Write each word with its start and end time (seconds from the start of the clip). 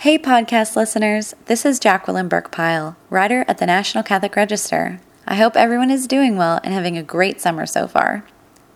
Hey, 0.00 0.16
podcast 0.16 0.76
listeners. 0.76 1.34
This 1.44 1.66
is 1.66 1.78
Jacqueline 1.78 2.30
Burkepile, 2.30 2.96
writer 3.10 3.44
at 3.46 3.58
the 3.58 3.66
National 3.66 4.02
Catholic 4.02 4.34
Register. 4.34 4.98
I 5.26 5.34
hope 5.34 5.58
everyone 5.58 5.90
is 5.90 6.06
doing 6.06 6.38
well 6.38 6.58
and 6.64 6.72
having 6.72 6.96
a 6.96 7.02
great 7.02 7.38
summer 7.38 7.66
so 7.66 7.86
far. 7.86 8.24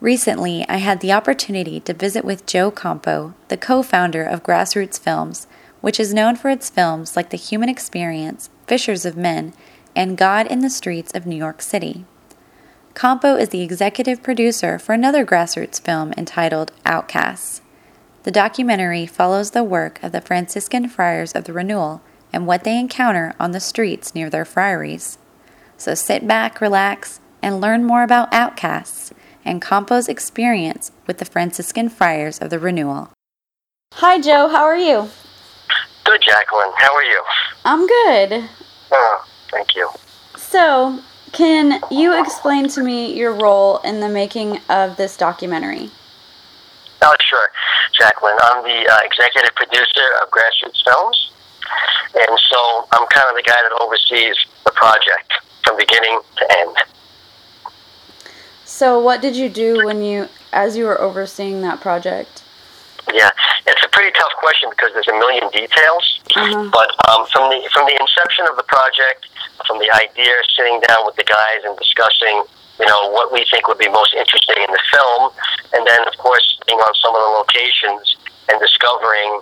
Recently, 0.03 0.67
I 0.69 0.77
had 0.77 1.01
the 1.01 1.15
opportunity 1.15 1.81
to 1.81 1.95
visit 1.95 2.27
with 2.27 2.45
Joe 2.45 2.71
Campo, 2.71 3.33
the 3.49 3.57
co 3.57 3.83
founder 3.83 4.23
of 4.23 4.43
Grassroots 4.43 5.01
Films, 5.01 5.47
which 5.81 5.99
is 5.99 6.13
known 6.13 6.37
for 6.37 6.51
its 6.51 6.69
films 6.69 7.17
like 7.17 7.31
The 7.31 7.39
Human 7.39 7.71
Experience, 7.71 8.51
Fishers 8.67 9.07
of 9.07 9.17
Men, 9.17 9.55
and 9.97 10.19
God 10.19 10.47
in 10.49 10.59
the 10.59 10.69
Streets 10.69 11.15
of 11.15 11.25
New 11.25 11.37
York 11.37 11.63
City. 11.63 12.05
Campo 12.95 13.35
is 13.37 13.49
the 13.49 13.63
executive 13.63 14.23
producer 14.23 14.79
for 14.79 14.93
another 14.93 15.25
grassroots 15.25 15.81
film 15.81 16.13
entitled 16.19 16.71
Outcasts. 16.85 17.63
The 18.25 18.31
documentary 18.31 19.05
follows 19.05 19.51
the 19.51 19.63
work 19.63 20.03
of 20.03 20.13
the 20.13 20.23
Franciscan 20.23 20.89
Friars 20.89 21.33
of 21.33 21.45
the 21.45 21.53
Renewal 21.53 22.01
and 22.33 22.47
what 22.47 22.65
they 22.65 22.79
encounter 22.79 23.35
on 23.39 23.53
the 23.53 23.61
streets 23.61 24.15
near 24.15 24.31
their 24.31 24.47
friaries. 24.47 25.19
So 25.77 25.95
sit 25.95 26.27
back, 26.27 26.63
relax, 26.63 27.21
and 27.43 27.61
learn 27.61 27.85
more 27.85 28.03
about 28.03 28.33
Outcasts 28.33 29.13
and 29.45 29.61
Campo's 29.61 30.09
experience 30.09 30.91
with 31.07 31.19
the 31.19 31.27
Franciscan 31.27 31.91
Friars 31.91 32.39
of 32.39 32.49
the 32.49 32.59
Renewal. 32.59 33.11
Hi, 33.93 34.19
Joe. 34.19 34.49
How 34.49 34.65
are 34.65 34.77
you? 34.77 35.11
Good, 36.05 36.23
Jacqueline. 36.23 36.73
How 36.79 36.95
are 36.95 37.05
you? 37.05 37.23
I'm 37.67 37.87
good. 37.87 38.49
Oh, 38.91 39.27
thank 39.51 39.77
you. 39.77 39.91
So, 40.39 41.01
can 41.33 41.79
you 41.91 42.19
explain 42.19 42.69
to 42.69 42.83
me 42.83 43.13
your 43.15 43.35
role 43.35 43.81
in 43.81 44.01
the 44.01 44.09
making 44.09 44.61
of 44.71 44.97
this 44.97 45.19
documentary? 45.19 45.91
Oh, 47.05 47.15
sure, 47.21 47.49
Jacqueline. 47.93 48.37
I'm 48.43 48.65
the 48.65 48.89
uh, 48.89 48.99
executive 49.05 49.55
producer 49.55 50.09
of 50.23 50.31
Grassroots 50.31 50.83
Films, 50.85 51.33
and 52.15 52.39
so 52.51 52.89
I'm 52.93 53.07
kind 53.09 53.29
of 53.29 53.37
the 53.37 53.45
guy 53.45 53.61
that 53.61 53.77
oversees 53.79 54.37
the 54.65 54.73
project 54.73 55.33
from 55.65 55.77
beginning 55.77 56.21
to 56.39 56.59
end. 56.59 56.77
So, 58.65 58.99
what 58.99 59.21
did 59.21 59.37
you 59.37 59.51
do 59.51 59.85
when 59.85 60.03
you, 60.03 60.29
as 60.53 60.79
you 60.79 60.85
were 60.85 60.99
overseeing 60.99 61.61
that 61.61 61.83
project? 61.83 62.43
Yeah, 63.13 63.31
it's 63.67 63.85
a 63.85 63.89
pretty 63.89 64.11
tough 64.17 64.33
question 64.41 64.71
because 64.71 64.91
there's 64.95 65.09
a 65.09 65.19
million 65.21 65.51
details. 65.51 66.21
Uh-huh. 66.35 66.71
But 66.73 66.89
um, 67.07 67.27
from 67.29 67.51
the 67.53 67.69
from 67.73 67.85
the 67.85 67.97
inception 68.01 68.47
of 68.49 68.57
the 68.57 68.65
project, 68.65 69.29
from 69.67 69.79
the 69.79 69.93
idea, 69.93 70.33
sitting 70.57 70.81
down 70.89 71.05
with 71.05 71.17
the 71.17 71.25
guys 71.25 71.69
and 71.69 71.77
discussing, 71.77 72.45
you 72.79 72.87
know, 72.87 73.11
what 73.11 73.33
we 73.33 73.45
think 73.51 73.69
would 73.69 73.79
be 73.79 73.89
most 73.89 74.15
interesting 74.15 74.59
in 74.59 74.71
the 74.71 74.83
film, 74.91 75.31
and 75.75 75.87
then 75.87 76.03
of 76.07 76.17
course 76.19 76.59
being 76.67 76.79
on 76.79 76.95
some 76.99 77.15
of 77.15 77.21
the 77.23 77.33
locations 77.39 78.17
and 78.51 78.61
discovering 78.61 79.41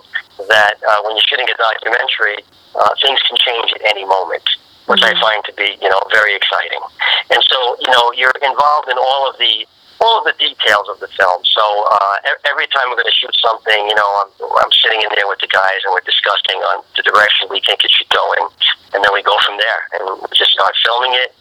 that 0.49 0.75
uh, 0.81 0.99
when 1.03 1.15
you're 1.15 1.27
shooting 1.27 1.49
a 1.49 1.57
documentary, 1.57 2.39
uh, 2.75 2.93
things 3.01 3.19
can 3.27 3.37
change 3.37 3.73
at 3.75 3.81
any 3.89 4.05
moment, 4.05 4.43
which 4.87 5.03
I 5.03 5.13
find 5.19 5.43
to 5.45 5.53
be, 5.53 5.77
you 5.81 5.89
know, 5.89 6.01
very 6.11 6.35
exciting. 6.35 6.81
And 7.29 7.41
so, 7.43 7.57
you 7.81 7.91
know, 7.91 8.11
you're 8.13 8.33
involved 8.41 8.89
in 8.89 8.97
all 8.97 9.29
of 9.29 9.37
the 9.37 9.65
all 10.03 10.19
of 10.19 10.25
the 10.27 10.35
details 10.35 10.83
of 10.91 10.99
the 10.99 11.07
film. 11.15 11.39
So 11.47 11.63
uh, 11.63 12.15
every 12.43 12.67
time 12.75 12.91
we're 12.91 12.99
going 12.99 13.07
to 13.07 13.19
shoot 13.23 13.31
something, 13.39 13.87
you 13.87 13.95
know, 13.95 14.09
I'm, 14.19 14.29
I'm 14.59 14.73
sitting 14.83 14.99
in 14.99 15.07
there 15.15 15.31
with 15.31 15.39
the 15.39 15.47
guys 15.47 15.79
and 15.87 15.95
we're 15.95 16.03
discussing 16.03 16.59
on 16.75 16.83
the 16.99 17.07
direction 17.07 17.47
we 17.47 17.63
think 17.63 17.87
it 17.87 17.91
should 17.91 18.11
go 18.11 18.25
in, 18.35 18.43
and 18.91 18.99
then 18.99 19.11
we 19.15 19.23
go 19.23 19.37
from 19.47 19.55
there 19.55 19.81
and 19.95 20.19
we 20.19 20.27
just 20.35 20.51
start 20.51 20.75
filming 20.83 21.15
it. 21.15 21.31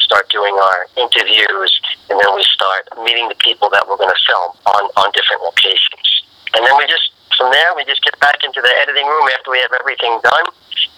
Start 0.00 0.28
doing 0.30 0.54
our 0.54 0.86
interviews, 0.96 1.72
and 2.10 2.20
then 2.20 2.30
we 2.34 2.44
start 2.44 2.86
meeting 3.04 3.28
the 3.28 3.38
people 3.40 3.68
that 3.70 3.88
we're 3.88 3.96
going 3.96 4.12
to 4.12 4.22
film 4.26 4.52
on 4.66 4.82
on 4.96 5.10
different 5.12 5.42
locations, 5.42 6.08
and 6.54 6.64
then 6.64 6.76
we 6.78 6.86
just 6.86 7.10
from 7.36 7.52
there 7.52 7.74
we 7.74 7.84
just 7.84 8.02
get 8.04 8.18
back 8.20 8.42
into 8.44 8.60
the 8.60 8.72
editing 8.80 9.06
room 9.06 9.28
after 9.36 9.50
we 9.50 9.60
have 9.60 9.72
everything 9.78 10.20
done. 10.22 10.46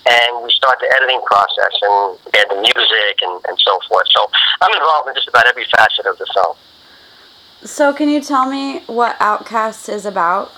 And 0.08 0.42
we 0.42 0.50
start 0.50 0.78
the 0.80 0.88
editing 0.96 1.20
process 1.26 1.74
and 1.82 2.18
add 2.34 2.48
the 2.48 2.60
music 2.62 3.20
and, 3.20 3.44
and 3.46 3.58
so 3.60 3.78
forth. 3.88 4.08
So 4.08 4.30
I'm 4.60 4.72
involved 4.72 5.08
in 5.08 5.14
just 5.14 5.28
about 5.28 5.46
every 5.46 5.66
facet 5.76 6.06
of 6.06 6.16
the 6.16 6.26
film. 6.32 6.56
So, 7.64 7.92
can 7.92 8.08
you 8.08 8.22
tell 8.22 8.48
me 8.48 8.80
what 8.86 9.16
Outcast 9.20 9.88
is 9.88 10.06
about? 10.06 10.52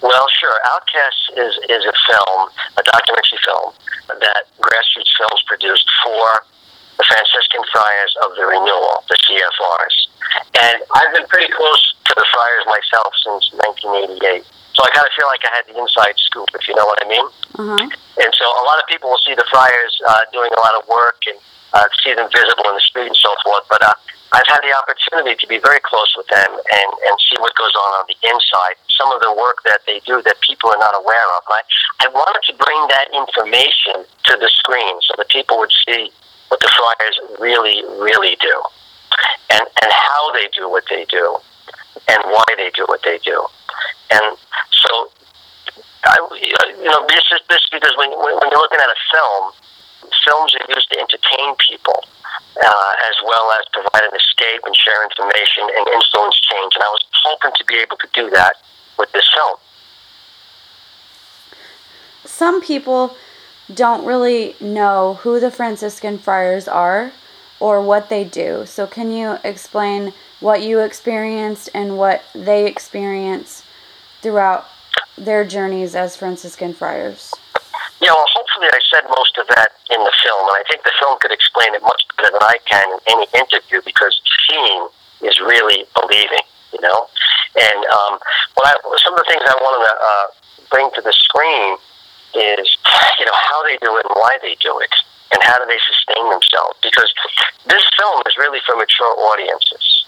Well, 0.00 0.26
sure. 0.38 0.58
Outcast 0.70 1.32
is, 1.36 1.54
is 1.68 1.84
a 1.84 1.92
film, 2.06 2.48
a 2.78 2.82
documentary 2.84 3.38
film, 3.44 3.72
that 4.08 4.44
Grassroots 4.60 5.10
Films 5.18 5.42
produced 5.46 5.88
for 6.04 6.44
the 6.96 7.04
Franciscan 7.04 7.62
Friars 7.72 8.12
of 8.24 8.36
the 8.36 8.44
Renewal, 8.48 9.04
the 9.08 9.16
CFRs. 9.20 9.96
And 10.56 10.80
I've 10.92 11.12
been 11.12 11.28
pretty 11.28 11.52
close 11.52 11.82
to 12.08 12.12
the 12.16 12.26
Friars 12.32 12.64
myself 12.66 13.12
since 13.20 13.52
1988. 14.20 14.44
So 14.76 14.84
I 14.84 14.90
kind 14.92 15.08
of 15.08 15.12
feel 15.16 15.28
like 15.28 15.44
I 15.44 15.52
had 15.56 15.64
the 15.68 15.76
inside 15.76 16.16
scoop, 16.20 16.52
if 16.52 16.68
you 16.68 16.76
know 16.76 16.84
what 16.84 17.00
I 17.00 17.08
mean. 17.08 17.26
Uh-huh. 17.56 17.88
And 18.20 18.30
so 18.36 18.44
a 18.44 18.64
lot 18.64 18.76
of 18.80 18.84
people 18.88 19.08
will 19.08 19.24
see 19.24 19.32
the 19.32 19.46
Friars 19.48 19.92
uh, 20.04 20.28
doing 20.32 20.52
a 20.52 20.60
lot 20.60 20.76
of 20.76 20.84
work 20.88 21.24
and 21.28 21.40
uh, 21.72 21.88
see 22.04 22.12
them 22.12 22.28
visible 22.32 22.64
in 22.68 22.74
the 22.76 22.84
street 22.84 23.08
and 23.08 23.16
so 23.16 23.32
forth. 23.44 23.64
But 23.68 23.80
uh, 23.84 23.96
I've 24.32 24.48
had 24.48 24.60
the 24.60 24.72
opportunity 24.76 25.36
to 25.40 25.46
be 25.48 25.56
very 25.56 25.80
close 25.80 26.12
with 26.16 26.28
them 26.28 26.50
and, 26.52 26.88
and 27.08 27.14
see 27.24 27.40
what 27.40 27.56
goes 27.56 27.72
on 27.72 27.90
on 28.00 28.04
the 28.08 28.18
inside, 28.28 28.76
some 28.92 29.08
of 29.12 29.24
the 29.24 29.32
work 29.32 29.64
that 29.64 29.80
they 29.88 30.00
do 30.04 30.20
that 30.28 30.40
people 30.44 30.68
are 30.72 30.80
not 30.80 30.92
aware 30.92 31.28
of. 31.36 31.42
I, 31.48 31.64
I 32.04 32.08
wanted 32.12 32.44
to 32.48 32.52
bring 32.60 32.80
that 32.92 33.08
information 33.16 34.04
to 34.04 34.32
the 34.36 34.50
screen 34.52 35.00
so 35.08 35.16
that 35.16 35.28
people 35.28 35.56
would 35.56 35.72
see 35.88 36.12
what 36.48 36.60
the 36.60 36.70
Friars 36.76 37.16
really, 37.38 37.82
really 37.98 38.36
do 38.40 38.62
and, 39.50 39.62
and 39.82 39.90
how 39.92 40.32
they 40.32 40.48
do 40.54 40.68
what 40.68 40.84
they 40.90 41.04
do 41.06 41.36
and 42.08 42.22
why 42.24 42.44
they 42.56 42.70
do 42.70 42.84
what 42.86 43.02
they 43.04 43.18
do. 43.18 43.44
And 44.10 44.36
so, 44.70 45.10
I, 46.04 46.16
you 46.40 46.90
know, 46.90 47.06
this 47.08 47.24
is 47.34 47.40
this 47.48 47.66
because 47.72 47.92
when, 47.98 48.10
when 48.10 48.34
when 48.38 48.48
you're 48.50 48.60
looking 48.60 48.78
at 48.78 48.88
a 48.88 49.00
film, 49.10 49.52
films 50.24 50.54
are 50.54 50.66
used 50.68 50.88
to 50.92 50.98
entertain 50.98 51.54
people 51.58 52.04
uh, 52.62 52.92
as 53.10 53.16
well 53.24 53.50
as 53.58 53.64
provide 53.72 54.04
an 54.06 54.14
escape 54.14 54.62
and 54.64 54.74
share 54.76 55.02
information 55.02 55.66
and 55.76 55.88
influence 55.88 56.38
change. 56.40 56.74
And 56.74 56.82
I 56.84 56.90
was 56.90 57.04
hoping 57.24 57.52
to 57.56 57.64
be 57.64 57.76
able 57.76 57.96
to 57.96 58.08
do 58.14 58.30
that 58.30 58.54
with 58.98 59.10
this 59.12 59.28
film. 59.34 59.56
Some 62.24 62.60
people 62.60 63.16
don't 63.72 64.04
really 64.04 64.54
know 64.60 65.14
who 65.22 65.40
the 65.40 65.50
Franciscan 65.50 66.18
Friars 66.18 66.68
are 66.68 67.12
or 67.58 67.80
what 67.80 68.08
they 68.08 68.24
do. 68.24 68.64
So, 68.66 68.86
can 68.86 69.10
you 69.10 69.38
explain 69.42 70.12
what 70.40 70.62
you 70.62 70.80
experienced 70.80 71.70
and 71.74 71.96
what 71.96 72.22
they 72.34 72.66
experience 72.66 73.64
throughout 74.20 74.66
their 75.16 75.44
journeys 75.44 75.94
as 75.94 76.16
Franciscan 76.16 76.74
Friars? 76.74 77.32
Yeah, 78.00 78.12
well, 78.12 78.28
hopefully 78.28 78.68
I 78.68 78.80
said 78.92 79.08
most 79.08 79.38
of 79.38 79.46
that 79.56 79.72
in 79.90 80.02
the 80.04 80.12
film, 80.22 80.44
and 80.48 80.56
I 80.56 80.64
think 80.68 80.84
the 80.84 80.92
film 81.00 81.16
could 81.20 81.32
explain 81.32 81.74
it 81.74 81.82
much 81.82 82.04
better 82.16 82.30
than 82.30 82.42
I 82.42 82.56
can 82.68 82.86
in 82.92 82.98
any 83.08 83.26
interview 83.32 83.80
because 83.84 84.20
seeing 84.46 84.88
is 85.22 85.40
really 85.40 85.84
believing, 85.96 86.44
you 86.72 86.80
know. 86.80 87.08
And 87.56 87.80
um, 87.88 88.20
what 88.54 88.68
I, 88.68 88.76
some 89.00 89.16
of 89.16 89.24
the 89.24 89.28
things 89.32 89.40
I 89.48 89.56
wanted 89.64 89.80
to 89.88 89.94
uh, 89.96 90.26
bring 90.68 90.90
to 90.92 91.00
the 91.00 91.12
screen 91.12 91.80
is, 92.36 92.68
you 93.18 93.24
know, 93.24 93.38
how 93.48 93.64
they 93.64 93.80
do 93.80 93.96
it 93.96 94.04
and 94.04 94.14
why 94.14 94.35
they 94.46 94.54
do 94.62 94.78
it, 94.78 94.94
and 95.34 95.42
how 95.42 95.58
do 95.58 95.66
they 95.66 95.82
sustain 95.82 96.22
themselves. 96.30 96.78
Because 96.86 97.10
this 97.66 97.82
film 97.98 98.22
is 98.30 98.38
really 98.38 98.62
for 98.62 98.78
mature 98.78 99.10
audiences, 99.26 100.06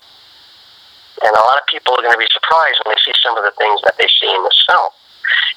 and 1.27 1.35
a 1.35 1.43
lot 1.43 1.59
of 1.59 1.67
people 1.67 1.99
are 1.99 2.03
going 2.07 2.15
to 2.15 2.23
be 2.23 2.31
surprised 2.31 2.79
when 2.87 2.95
they 2.95 3.03
see 3.03 3.17
some 3.19 3.35
of 3.35 3.43
the 3.43 3.55
things 3.59 3.83
that 3.83 3.99
they 3.99 4.07
see 4.07 4.31
in 4.31 4.43
this 4.47 4.63
film. 4.71 4.95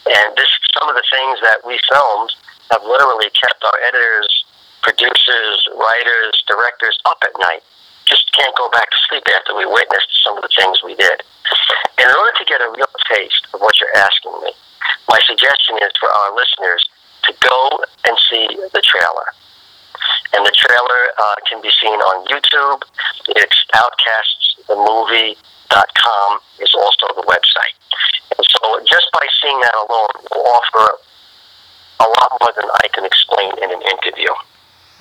And 0.10 0.34
this, 0.34 0.50
some 0.74 0.90
of 0.90 0.98
the 0.98 1.06
things 1.06 1.38
that 1.46 1.62
we 1.62 1.78
filmed 1.86 2.34
have 2.74 2.82
literally 2.82 3.30
kept 3.38 3.62
our 3.62 3.78
editors, 3.86 4.44
producers, 4.82 5.70
writers, 5.78 6.34
directors 6.50 6.98
up 7.06 7.22
at 7.22 7.38
night. 7.38 7.62
Just 8.10 8.34
can't 8.34 8.56
go 8.58 8.68
back 8.74 8.90
to 8.90 8.98
sleep 9.08 9.24
after 9.30 9.54
we 9.54 9.70
witnessed 9.70 10.10
some 10.26 10.36
of 10.36 10.42
the 10.42 10.52
things 10.58 10.82
we 10.82 10.98
did. 10.98 11.22
And 12.02 12.10
in 12.10 12.16
order 12.18 12.34
to 12.42 12.46
get 12.50 12.66
a 12.66 12.74
real 12.74 12.96
taste 13.14 13.46
of 13.54 13.62
what 13.62 13.78
you're 13.78 13.94
asking 13.94 14.34
me, 14.42 14.52
my 15.08 15.22
suggestion 15.22 15.78
is 15.78 15.94
for 16.02 16.10
our 16.10 16.34
listeners 16.34 16.82
to 17.30 17.32
go 17.40 17.84
and 18.10 18.18
see 18.32 18.48
the 18.74 18.82
trailer. 18.82 19.28
And 20.34 20.44
the 20.46 20.52
trailer 20.56 21.12
uh, 21.20 21.36
can 21.48 21.62
be 21.62 21.70
seen 21.70 21.92
on 21.92 22.26
YouTube. 22.26 22.82
It's 23.36 23.66
outcaststhemovie.com 23.76 26.40
is 26.60 26.74
also 26.74 27.08
the 27.16 27.22
website. 27.28 27.76
And 28.38 28.48
so 28.50 28.80
just 28.88 29.12
by 29.14 29.28
seeing 29.42 29.60
that 29.60 29.76
alone 29.76 30.08
will 30.32 30.48
offer 30.48 30.98
a 32.00 32.08
lot 32.08 32.38
more 32.40 32.54
than 32.56 32.66
I 32.66 32.88
can 32.94 33.06
explain 33.06 33.52
in 33.62 33.72
an 33.72 33.82
interview. 33.82 34.30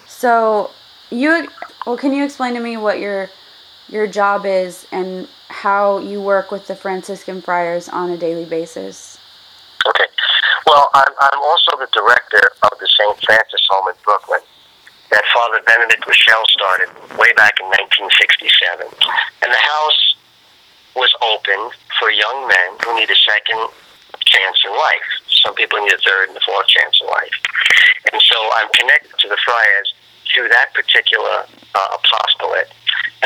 So, 0.07 0.71
you 1.11 1.49
well, 1.87 1.97
can 1.97 2.13
you 2.13 2.25
explain 2.25 2.53
to 2.55 2.61
me 2.61 2.77
what 2.77 2.99
your 2.99 3.31
your 3.89 4.07
job 4.07 4.45
is 4.45 4.87
and 4.93 5.27
how 5.49 5.97
you 5.99 6.21
work 6.21 6.51
with 6.51 6.67
the 6.67 6.77
Franciscan 6.77 7.41
Friars 7.41 7.89
on 7.89 8.11
a 8.11 8.19
daily 8.19 8.45
basis? 8.45 9.17
Okay. 9.87 10.05
Well, 10.67 10.91
I'm, 10.95 11.13
I'm 11.21 11.41
also 11.43 11.77
the 11.79 11.87
director 11.93 12.20
of 12.39 12.73
the 12.79 12.89
St. 12.89 13.17
Francis 13.25 13.67
Home 13.71 13.89
in 13.89 13.99
Brooklyn 14.05 14.41
that 15.11 15.25
Father 15.35 15.61
Benedict 15.67 16.03
Groeschel 16.07 16.47
started 16.55 16.89
way 17.19 17.35
back 17.35 17.59
in 17.59 17.67
1967. 17.67 18.87
And 19.43 19.51
the 19.51 19.59
house 19.59 20.01
was 20.95 21.11
open 21.23 21.75
for 21.99 22.11
young 22.11 22.47
men 22.47 22.69
who 22.83 22.95
need 22.95 23.11
a 23.11 23.21
second 23.27 23.59
chance 24.23 24.59
in 24.63 24.71
life. 24.71 25.09
Some 25.27 25.55
people 25.55 25.83
need 25.83 25.93
a 25.93 26.03
third 26.03 26.31
and 26.31 26.39
a 26.39 26.45
fourth 26.47 26.67
chance 26.67 27.03
in 27.03 27.07
life. 27.11 27.35
And 28.13 28.23
so 28.23 28.39
I'm 28.55 28.71
connected 28.79 29.19
to 29.19 29.29
the 29.29 29.39
Friars 29.43 29.95
through 30.31 30.49
that 30.55 30.71
particular 30.75 31.43
uh, 31.75 31.89
apostolate, 31.99 32.71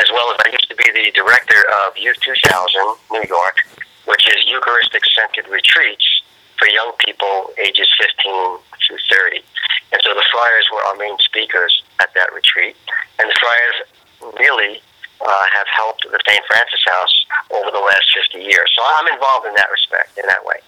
as 0.01 0.09
well 0.09 0.33
as 0.33 0.41
I 0.41 0.49
used 0.49 0.69
to 0.69 0.75
be 0.75 0.89
the 0.89 1.13
director 1.13 1.61
of 1.85 1.97
Youth 1.97 2.17
2000 2.25 2.41
New 3.11 3.25
York, 3.29 3.61
which 4.09 4.25
is 4.25 4.45
Eucharistic-centered 4.49 5.47
retreats 5.49 6.14
for 6.57 6.67
young 6.67 6.93
people 6.99 7.51
ages 7.63 7.87
15 7.99 8.57
through 8.87 8.97
30. 9.11 9.43
And 9.91 10.01
so 10.03 10.13
the 10.13 10.25
Friars 10.31 10.67
were 10.73 10.83
our 10.83 10.95
main 10.95 11.17
speakers 11.19 11.83
at 11.99 12.13
that 12.15 12.33
retreat. 12.33 12.75
And 13.19 13.29
the 13.29 13.37
Friars 13.39 13.77
really 14.39 14.81
uh, 15.21 15.45
have 15.53 15.67
helped 15.75 16.03
the 16.03 16.19
St. 16.27 16.43
Francis 16.47 16.83
House 16.85 17.25
over 17.51 17.71
the 17.71 17.79
last 17.79 18.05
50 18.31 18.43
years. 18.43 18.71
So 18.75 18.81
I'm 18.83 19.13
involved 19.13 19.47
in 19.47 19.55
that 19.55 19.69
respect, 19.71 20.17
in 20.17 20.25
that 20.27 20.43
way. 20.45 20.59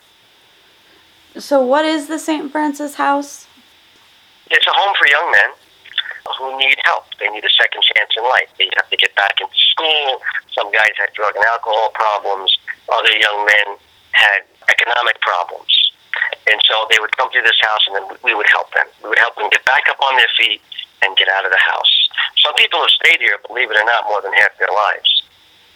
So, 1.39 1.61
what 1.61 1.85
is 1.85 2.07
the 2.07 2.17
St. 2.17 2.51
Francis 2.51 2.95
House? 2.95 3.45
It's 4.49 4.65
a 4.65 4.73
home 4.73 4.95
for 4.97 5.07
young 5.07 5.31
men 5.31 5.51
who 6.39 6.57
need 6.57 6.77
help. 6.83 7.05
They 7.19 7.29
need 7.29 7.43
a 7.43 7.49
second 7.49 7.83
chance 7.83 8.11
in 8.17 8.23
life. 8.23 8.49
They 8.57 8.69
have 8.75 8.89
to 8.89 8.97
get 8.97 9.13
back 9.15 9.39
into 9.39 9.55
school. 9.55 10.21
Some 10.55 10.71
guys 10.71 10.91
had 10.97 11.13
drug 11.13 11.35
and 11.35 11.45
alcohol 11.45 11.91
problems. 11.93 12.57
Other 12.91 13.11
young 13.11 13.45
men 13.45 13.77
had 14.11 14.41
economic 14.69 15.19
problems. 15.21 15.91
And 16.49 16.59
so 16.63 16.87
they 16.89 16.99
would 16.99 17.15
come 17.15 17.31
to 17.31 17.41
this 17.41 17.59
house 17.61 17.83
and 17.87 17.95
then 17.95 18.05
we 18.23 18.33
would 18.33 18.47
help 18.47 18.71
them. 18.73 18.87
We 19.03 19.09
would 19.09 19.19
help 19.19 19.35
them 19.35 19.49
get 19.51 19.63
back 19.65 19.89
up 19.89 19.99
on 19.99 20.15
their 20.17 20.31
feet 20.37 20.61
and 21.03 21.15
get 21.17 21.27
out 21.29 21.45
of 21.45 21.51
the 21.51 21.61
house. 21.61 21.91
Some 22.41 22.55
people 22.55 22.79
have 22.81 22.89
stayed 22.89 23.19
here, 23.19 23.37
believe 23.47 23.69
it 23.69 23.77
or 23.77 23.85
not, 23.85 24.05
more 24.07 24.21
than 24.21 24.33
half 24.33 24.57
their 24.57 24.71
lives. 24.71 25.23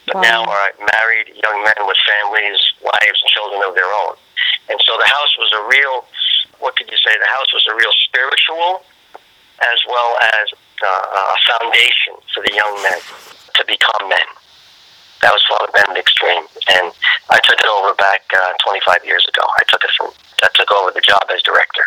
But 0.06 0.16
wow. 0.16 0.22
now 0.22 0.40
are 0.50 0.72
married 0.98 1.30
young 1.38 1.62
men 1.62 1.86
with 1.86 1.96
families, 2.02 2.58
wives, 2.82 3.18
and 3.22 3.30
children 3.30 3.62
of 3.62 3.74
their 3.74 3.86
own. 3.86 4.16
And 4.68 4.78
so 4.82 4.98
the 4.98 5.06
house 5.06 5.32
was 5.38 5.50
a 5.54 5.62
real, 5.70 6.04
what 6.58 6.74
could 6.74 6.90
you 6.90 6.98
say, 6.98 7.14
the 7.20 7.30
house 7.30 7.52
was 7.54 7.64
a 7.70 7.74
real 7.74 7.94
spiritual 8.08 8.82
as 9.62 9.78
well 9.86 10.18
as 10.42 10.46
uh, 10.82 10.88
a 10.88 11.38
foundation 11.46 12.18
for 12.34 12.42
the 12.42 12.50
young 12.54 12.74
men 12.82 12.98
to 13.54 13.62
become 13.66 14.08
men. 14.08 14.28
That 15.22 15.32
was 15.32 15.42
Father 15.48 15.70
Benedict 15.72 16.10
Stream. 16.10 16.42
And 16.68 16.92
I 17.30 17.38
took 17.44 17.58
it 17.58 17.66
over 17.66 17.94
back 17.94 18.22
uh, 18.34 18.52
25 18.66 19.04
years 19.04 19.24
ago. 19.26 19.46
I 19.56 19.62
took 19.68 19.82
it 19.84 19.90
from, 19.96 20.10
I 20.42 20.48
took 20.54 20.70
over 20.72 20.90
the 20.90 21.00
job 21.00 21.22
as 21.32 21.42
director. 21.42 21.84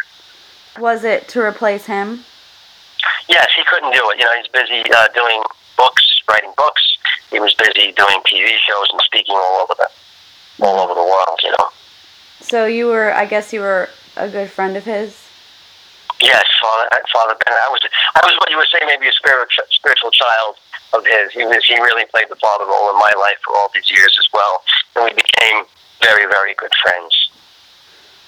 Was 0.79 1.03
it 1.03 1.27
to 1.29 1.41
replace 1.41 1.85
him? 1.85 2.23
Yes, 3.27 3.47
he 3.55 3.63
couldn't 3.69 3.91
do 3.91 4.01
it. 4.09 4.19
You 4.19 4.25
know, 4.25 4.31
he's 4.39 4.47
busy 4.47 4.83
uh, 4.91 5.07
doing 5.13 5.43
books, 5.77 6.21
writing 6.29 6.51
books. 6.57 6.97
He 7.29 7.39
was 7.39 7.53
busy 7.53 7.91
doing 7.91 8.19
TV 8.23 8.47
shows 8.63 8.87
and 8.91 9.01
speaking 9.03 9.35
all 9.35 9.61
over 9.63 9.75
the 9.77 9.89
all 10.63 10.79
over 10.79 10.93
the 10.93 11.03
world. 11.03 11.39
You 11.43 11.51
know. 11.51 11.69
So 12.39 12.65
you 12.65 12.87
were, 12.87 13.13
I 13.13 13.25
guess, 13.25 13.51
you 13.51 13.59
were 13.59 13.89
a 14.15 14.29
good 14.29 14.49
friend 14.49 14.77
of 14.77 14.85
his. 14.85 15.21
Yes, 16.21 16.45
Father, 16.61 16.87
uh, 16.93 16.97
Father 17.11 17.35
Ben. 17.45 17.53
I 17.53 17.69
was, 17.69 17.81
I 18.15 18.21
was 18.23 18.35
what 18.39 18.49
you 18.49 18.57
would 18.57 18.67
say, 18.71 18.79
maybe 18.85 19.07
a 19.07 19.11
spiritual 19.11 19.65
spiritual 19.69 20.11
child 20.11 20.55
of 20.97 21.05
his. 21.05 21.31
He 21.31 21.45
was, 21.45 21.63
he 21.65 21.75
really 21.75 22.05
played 22.05 22.29
the 22.29 22.35
father 22.37 22.65
role 22.65 22.89
in 22.89 22.95
my 22.95 23.13
life 23.19 23.37
for 23.43 23.55
all 23.55 23.69
these 23.73 23.89
years 23.89 24.17
as 24.19 24.27
well, 24.33 24.63
and 24.95 25.05
we 25.05 25.11
became 25.11 25.65
very, 26.01 26.25
very 26.25 26.53
good 26.55 26.71
friends. 26.81 27.29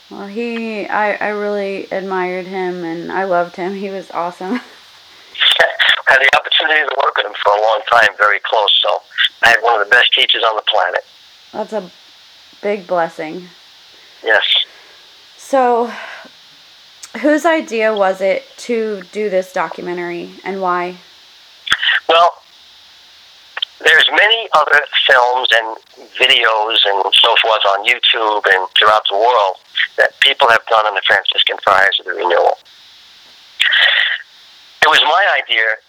Well, 0.09 0.27
he, 0.27 0.87
I, 0.87 1.15
I 1.15 1.27
really 1.29 1.85
admired 1.91 2.47
him 2.47 2.85
and 2.85 3.11
I 3.11 3.25
loved 3.25 3.57
him. 3.57 3.75
He 3.75 3.89
was 3.89 4.09
awesome. 4.11 4.53
I 4.53 4.61
had 6.07 6.19
the 6.21 6.29
opportunity 6.39 6.87
to 6.87 6.95
work 7.03 7.17
with 7.17 7.25
him 7.25 7.33
for 7.43 7.51
a 7.51 7.61
long 7.61 7.81
time, 7.91 8.07
very 8.17 8.39
close. 8.39 8.79
So 8.81 9.01
I 9.43 9.49
had 9.49 9.59
one 9.61 9.79
of 9.79 9.85
the 9.85 9.91
best 9.91 10.13
teachers 10.13 10.43
on 10.43 10.55
the 10.55 10.61
planet. 10.61 11.03
That's 11.51 11.73
a 11.73 11.91
big 12.61 12.87
blessing. 12.87 13.47
Yes. 14.23 14.43
So, 15.35 15.91
whose 17.21 17.45
idea 17.45 17.95
was 17.95 18.21
it 18.21 18.45
to 18.57 19.01
do 19.11 19.29
this 19.29 19.51
documentary 19.51 20.31
and 20.43 20.61
why? 20.61 20.97
Well, 22.07 22.33
there's 23.87 24.05
many 24.11 24.49
other 24.51 24.83
films 25.07 25.47
and 25.55 25.77
videos 26.19 26.77
and 26.91 26.99
so 27.15 27.31
forth 27.39 27.63
on 27.71 27.87
YouTube 27.87 28.43
and 28.51 28.67
throughout 28.75 29.07
the 29.09 29.15
world 29.15 29.55
that 29.95 30.11
people 30.19 30.49
have 30.49 30.65
done 30.67 30.85
on 30.85 30.93
the 30.93 31.01
Franciscan 31.07 31.55
Friars 31.63 31.95
of 31.99 32.05
the 32.05 32.11
Renewal. 32.11 32.59
It 34.83 34.89
was 34.91 34.99
my 35.07 35.23
idea 35.39 35.79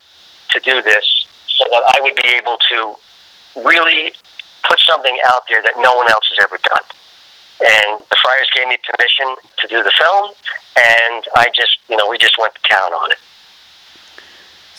to 0.54 0.60
do 0.60 0.80
this 0.82 1.26
so 1.58 1.64
that 1.70 1.82
I 1.90 2.00
would 2.00 2.14
be 2.14 2.28
able 2.38 2.56
to 2.70 2.94
really 3.66 4.14
put 4.62 4.78
something 4.80 5.18
out 5.26 5.42
there 5.48 5.62
that 5.62 5.74
no 5.78 5.94
one 5.96 6.08
else 6.08 6.30
has 6.30 6.38
ever 6.42 6.58
done. 6.62 6.86
And 7.58 7.98
the 7.98 8.16
Friars 8.22 8.46
gave 8.54 8.68
me 8.68 8.78
permission 8.86 9.34
to 9.58 9.66
do 9.66 9.82
the 9.82 9.90
film, 9.98 10.30
and 10.76 11.24
I 11.34 11.50
just, 11.52 11.78
you 11.88 11.96
know, 11.96 12.08
we 12.08 12.16
just 12.16 12.38
went 12.38 12.54
to 12.54 12.62
town 12.62 12.92
on 12.94 13.10
it. 13.10 13.18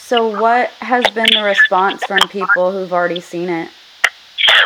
So, 0.10 0.26
what 0.42 0.74
has 0.82 1.06
been 1.14 1.30
the 1.38 1.46
response 1.46 2.02
from 2.02 2.18
people 2.34 2.74
who've 2.74 2.90
already 2.90 3.22
seen 3.22 3.46
it? 3.46 3.70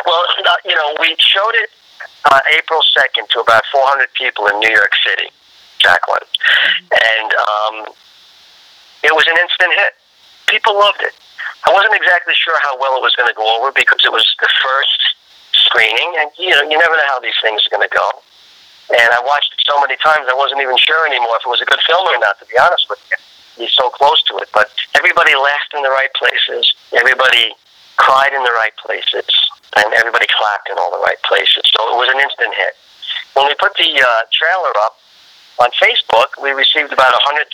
Well, 0.08 0.24
you 0.64 0.72
know, 0.72 0.96
we 0.96 1.12
showed 1.20 1.52
it 1.60 1.68
uh, 2.32 2.40
April 2.56 2.80
2nd 2.80 3.28
to 3.28 3.44
about 3.44 3.60
400 3.68 4.08
people 4.16 4.48
in 4.48 4.56
New 4.56 4.72
York 4.72 4.96
City, 5.04 5.28
Jacqueline. 5.76 6.24
And 6.88 7.28
um, 7.36 7.92
it 9.04 9.12
was 9.12 9.28
an 9.28 9.36
instant 9.36 9.68
hit. 9.76 9.92
People 10.48 10.80
loved 10.80 11.04
it. 11.04 11.12
I 11.68 11.76
wasn't 11.76 11.92
exactly 11.92 12.32
sure 12.32 12.56
how 12.64 12.80
well 12.80 12.96
it 12.96 13.04
was 13.04 13.12
going 13.12 13.28
to 13.28 13.36
go 13.36 13.44
over 13.60 13.68
because 13.68 14.00
it 14.00 14.12
was 14.16 14.24
the 14.40 14.48
first 14.64 14.96
screening, 15.52 16.24
and 16.24 16.32
you 16.40 16.56
know, 16.56 16.64
you 16.64 16.80
never 16.80 16.96
know 16.96 17.08
how 17.12 17.20
these 17.20 17.36
things 17.44 17.68
are 17.68 17.72
going 17.76 17.84
to 17.84 17.92
go. 17.92 18.08
And 18.96 19.12
I 19.12 19.20
watched 19.20 19.52
it 19.52 19.60
so 19.68 19.76
many 19.84 20.00
times, 20.00 20.24
I 20.24 20.32
wasn't 20.32 20.64
even 20.64 20.80
sure 20.80 21.04
anymore 21.04 21.36
if 21.36 21.44
it 21.44 21.52
was 21.52 21.60
a 21.60 21.68
good 21.68 21.84
film 21.84 22.08
or 22.08 22.16
not. 22.16 22.40
To 22.40 22.48
be 22.48 22.56
honest 22.56 22.88
with 22.88 23.04
you, 23.12 23.20
he's 23.56 23.72
so 23.72 23.90
close 23.90 24.22
to 24.24 24.36
it. 24.38 24.48
But 24.52 24.70
everybody 24.94 25.34
laughed 25.34 25.74
in 25.74 25.82
the 25.82 25.90
right 25.90 26.12
places. 26.14 26.74
Everybody 26.92 27.54
cried 27.96 28.32
in 28.34 28.42
the 28.42 28.54
right 28.54 28.74
places 28.76 29.28
and 29.76 29.92
everybody 29.94 30.26
clapped 30.30 30.68
in 30.70 30.76
all 30.78 30.90
the 30.90 31.02
right 31.02 31.20
places. 31.22 31.62
So 31.74 31.78
it 31.94 31.96
was 31.98 32.10
an 32.10 32.20
instant 32.20 32.54
hit. 32.54 32.74
When 33.34 33.46
we 33.46 33.54
put 33.58 33.74
the 33.74 33.90
uh, 33.90 34.22
trailer 34.30 34.70
up 34.86 34.98
on 35.58 35.70
Facebook, 35.82 36.34
we 36.42 36.50
received 36.50 36.92
about 36.92 37.12
100,000 37.26 37.50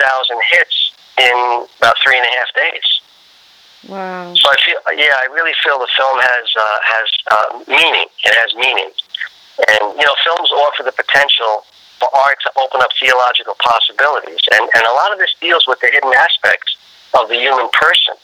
hits 0.53 0.93
in 1.19 1.67
about 1.81 1.97
three 2.05 2.17
and 2.17 2.25
a 2.25 2.33
half 2.37 2.51
days. 2.57 2.89
Wow. 3.89 4.35
So 4.37 4.45
I 4.49 4.57
feel, 4.61 4.81
yeah, 4.97 5.17
I 5.25 5.33
really 5.33 5.57
feel 5.65 5.79
the 5.81 5.89
film 5.97 6.19
has 6.21 6.47
uh, 6.53 6.79
has 6.85 7.09
uh, 7.33 7.49
meaning. 7.65 8.09
It 8.29 8.35
has 8.37 8.53
meaning, 8.53 8.93
and 9.57 9.97
you 9.97 10.05
know, 10.05 10.13
films 10.21 10.53
offer 10.53 10.85
the 10.85 10.93
potential 10.93 11.65
for 12.01 12.09
art 12.17 12.39
to 12.43 12.51
open 12.59 12.81
up 12.81 12.91
theological 12.99 13.55
possibilities, 13.61 14.41
and 14.53 14.69
and 14.75 14.85
a 14.85 14.95
lot 14.95 15.13
of 15.13 15.19
this 15.19 15.35
deals 15.41 15.67
with 15.69 15.79
the 15.81 15.89
hidden 15.93 16.13
aspects 16.17 16.77
of 17.15 17.29
the 17.29 17.37
human 17.37 17.69
person. 17.73 18.15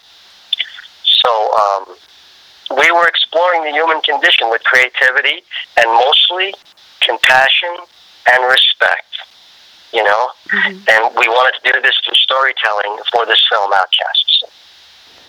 So 1.04 1.30
um, 1.54 1.84
we 2.80 2.90
were 2.90 3.06
exploring 3.06 3.64
the 3.64 3.70
human 3.70 4.00
condition 4.02 4.50
with 4.50 4.62
creativity 4.64 5.42
and 5.76 5.86
mostly 5.86 6.54
compassion 7.00 7.76
and 8.32 8.44
respect. 8.50 9.04
You 9.92 10.02
know, 10.02 10.30
mm-hmm. 10.48 10.82
and 10.88 11.14
we 11.16 11.28
wanted 11.28 11.58
to 11.62 11.72
do 11.72 11.80
this 11.80 11.94
through 12.04 12.14
storytelling 12.14 12.98
for 13.12 13.24
this 13.24 13.42
film, 13.48 13.70
Outcasts. 13.72 14.42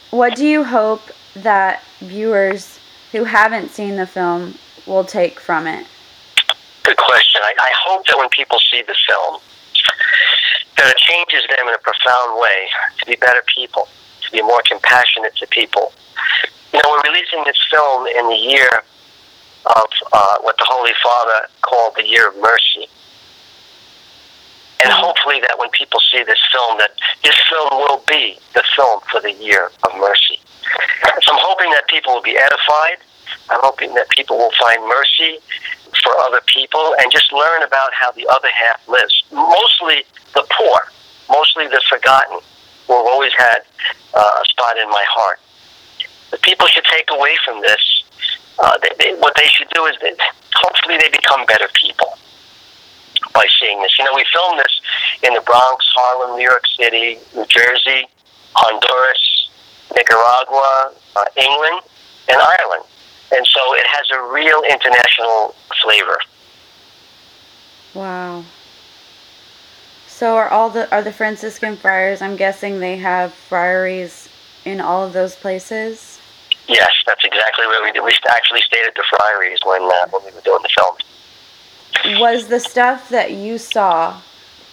What 0.09 0.35
do 0.35 0.45
you 0.45 0.63
hope 0.63 1.11
that 1.35 1.83
viewers 1.99 2.79
who 3.11 3.25
haven't 3.25 3.69
seen 3.69 3.97
the 3.97 4.07
film 4.07 4.55
will 4.85 5.03
take 5.03 5.39
from 5.39 5.67
it? 5.67 5.85
Good 6.87 6.95
question. 6.95 7.41
I, 7.43 7.51
I 7.59 7.71
hope 7.83 8.07
that 8.07 8.17
when 8.17 8.29
people 8.29 8.59
see 8.71 8.81
the 8.81 8.95
film, 8.95 9.43
that 10.77 10.87
it 10.87 10.95
changes 10.95 11.43
them 11.51 11.67
in 11.67 11.75
a 11.75 11.83
profound 11.83 12.39
way 12.39 12.71
to 12.99 13.05
be 13.05 13.17
better 13.19 13.43
people, 13.43 13.89
to 14.23 14.31
be 14.31 14.41
more 14.41 14.63
compassionate 14.63 15.35
to 15.35 15.47
people, 15.47 15.91
you 16.71 16.79
know, 16.79 16.87
we're 16.87 17.11
releasing 17.11 17.43
this 17.43 17.59
film 17.69 18.07
in 18.07 18.29
the 18.29 18.39
year 18.39 18.71
of 19.65 19.87
uh, 20.13 20.37
what 20.39 20.55
the 20.55 20.63
Holy 20.63 20.95
Father 21.03 21.51
called 21.59 21.91
the 21.97 22.07
Year 22.07 22.29
of 22.29 22.37
Mercy. 22.39 22.87
And 24.79 24.87
mm-hmm. 24.87 25.03
hopefully 25.03 25.41
that 25.41 25.59
when 25.59 25.67
people 25.71 25.99
see 25.99 26.23
this 26.23 26.39
film, 26.55 26.77
that 26.77 26.91
this 27.21 27.35
film 27.51 27.83
will 27.83 28.01
be 28.07 28.39
the 28.53 28.63
film 28.77 29.01
for 29.11 29.19
the 29.19 29.33
Year 29.33 29.71
of 29.83 29.91
Mercy. 29.99 30.39
So 31.19 31.35
I'm 31.35 31.43
hoping 31.43 31.69
that 31.71 31.83
people 31.89 32.13
will 32.13 32.23
be 32.23 32.37
edified. 32.37 33.03
I'm 33.49 33.59
hoping 33.61 33.93
that 33.95 34.09
people 34.09 34.37
will 34.37 34.53
find 34.59 34.81
mercy 34.87 35.39
for 36.03 36.17
other 36.19 36.41
people 36.47 36.95
and 36.99 37.11
just 37.11 37.31
learn 37.31 37.63
about 37.63 37.93
how 37.93 38.11
the 38.11 38.27
other 38.27 38.49
half 38.49 38.87
lives. 38.87 39.23
Mostly 39.31 40.03
the 40.33 40.45
poor, 40.51 40.79
mostly 41.29 41.67
the 41.67 41.81
forgotten, 41.89 42.39
who 42.87 42.93
have 42.97 43.05
always 43.05 43.33
had 43.37 43.59
uh, 44.13 44.41
a 44.41 44.45
spot 44.45 44.77
in 44.77 44.89
my 44.89 45.03
heart 45.09 45.39
the 46.31 46.37
people 46.39 46.67
should 46.67 46.83
take 46.85 47.09
away 47.11 47.35
from 47.45 47.61
this. 47.61 48.03
Uh, 48.59 48.77
they, 48.81 48.89
they, 48.99 49.19
what 49.19 49.35
they 49.35 49.47
should 49.47 49.69
do 49.73 49.85
is 49.85 49.95
that 50.01 50.15
hopefully 50.53 50.97
they 50.97 51.09
become 51.09 51.45
better 51.45 51.67
people 51.73 52.17
by 53.33 53.45
seeing 53.59 53.81
this. 53.81 53.97
You 53.99 54.05
know, 54.05 54.13
we 54.15 54.25
filmed 54.33 54.59
this 54.59 54.81
in 55.23 55.33
the 55.33 55.41
Bronx, 55.41 55.85
Harlem, 55.95 56.37
New 56.37 56.43
York 56.43 56.65
City, 56.77 57.19
New 57.35 57.45
Jersey, 57.45 58.07
Honduras, 58.53 59.49
Nicaragua, 59.95 60.93
uh, 61.15 61.25
England, 61.37 61.81
and 62.29 62.37
Ireland. 62.37 62.83
And 63.31 63.45
so 63.45 63.75
it 63.75 63.85
has 63.87 64.05
a 64.11 64.33
real 64.33 64.61
international 64.69 65.55
flavor. 65.83 66.17
Wow. 67.93 68.43
So 70.07 70.35
are 70.35 70.49
all 70.49 70.69
the 70.69 70.89
are 70.91 71.01
the 71.01 71.11
Franciscan 71.11 71.75
friars? 71.75 72.21
I'm 72.21 72.35
guessing 72.35 72.79
they 72.79 72.97
have 72.97 73.33
friaries 73.33 74.29
in 74.65 74.81
all 74.81 75.05
of 75.05 75.13
those 75.13 75.35
places. 75.35 76.19
Yes, 76.67 76.91
that's 77.05 77.23
exactly 77.23 77.67
where 77.67 77.83
we 77.83 77.91
did. 77.91 78.03
We 78.03 78.11
actually 78.29 78.61
stayed 78.61 78.85
at 78.87 78.95
the 78.95 79.03
friaries 79.09 79.59
when 79.65 79.83
uh, 79.83 80.07
when 80.09 80.25
we 80.25 80.31
were 80.31 80.41
doing 80.41 80.63
the 80.63 80.69
film. 80.69 82.19
Was 82.19 82.47
the 82.47 82.59
stuff 82.59 83.09
that 83.09 83.31
you 83.31 83.57
saw 83.57 84.21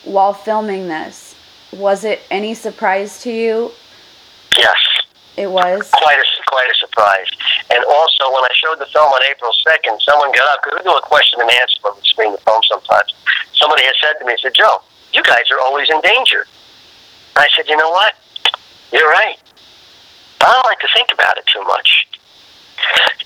while 0.05 0.35
filming 0.35 0.89
this 0.89 1.35
was 1.75 2.05
it 2.05 2.21
any 2.31 2.55
surprise 2.55 3.21
to 3.23 3.33
you? 3.33 3.71
Yes. 4.57 4.77
It 5.37 5.51
was 5.51 5.91
quite 5.91 6.19
a 6.19 6.27
quite 6.47 6.71
a 6.71 6.75
surprise. 6.79 7.27
And 7.71 7.83
also, 7.85 8.31
when 8.31 8.45
I 8.47 8.53
showed 8.55 8.79
the 8.79 8.87
film 8.87 9.11
on 9.11 9.23
April 9.27 9.51
second, 9.67 10.01
someone 10.01 10.31
got 10.31 10.47
up 10.55 10.63
because 10.63 10.79
we 10.79 10.85
do 10.87 10.95
a 10.95 11.03
question 11.03 11.41
and 11.41 11.51
answer 11.51 11.75
when 11.83 11.95
we 11.99 12.03
screen 12.07 12.33
the 12.33 12.39
film. 12.39 12.63
Sometimes 12.71 13.15
somebody 13.55 13.83
has 13.83 13.95
said 14.01 14.15
to 14.21 14.25
me, 14.25 14.37
"said 14.39 14.55
Joe, 14.55 14.83
you 15.13 15.23
guys 15.23 15.51
are 15.51 15.59
always 15.59 15.91
in 15.91 16.01
danger." 16.03 16.47
I 17.35 17.49
said, 17.57 17.67
"You 17.69 17.77
know 17.77 17.91
what? 17.91 18.15
You're 18.93 19.11
right. 19.11 19.39
I 20.41 20.53
don't 20.53 20.67
like 20.67 20.81
to 20.81 20.89
think 20.95 21.11
about 21.13 21.37
it 21.37 21.47
too 21.47 21.63
much." 21.65 22.07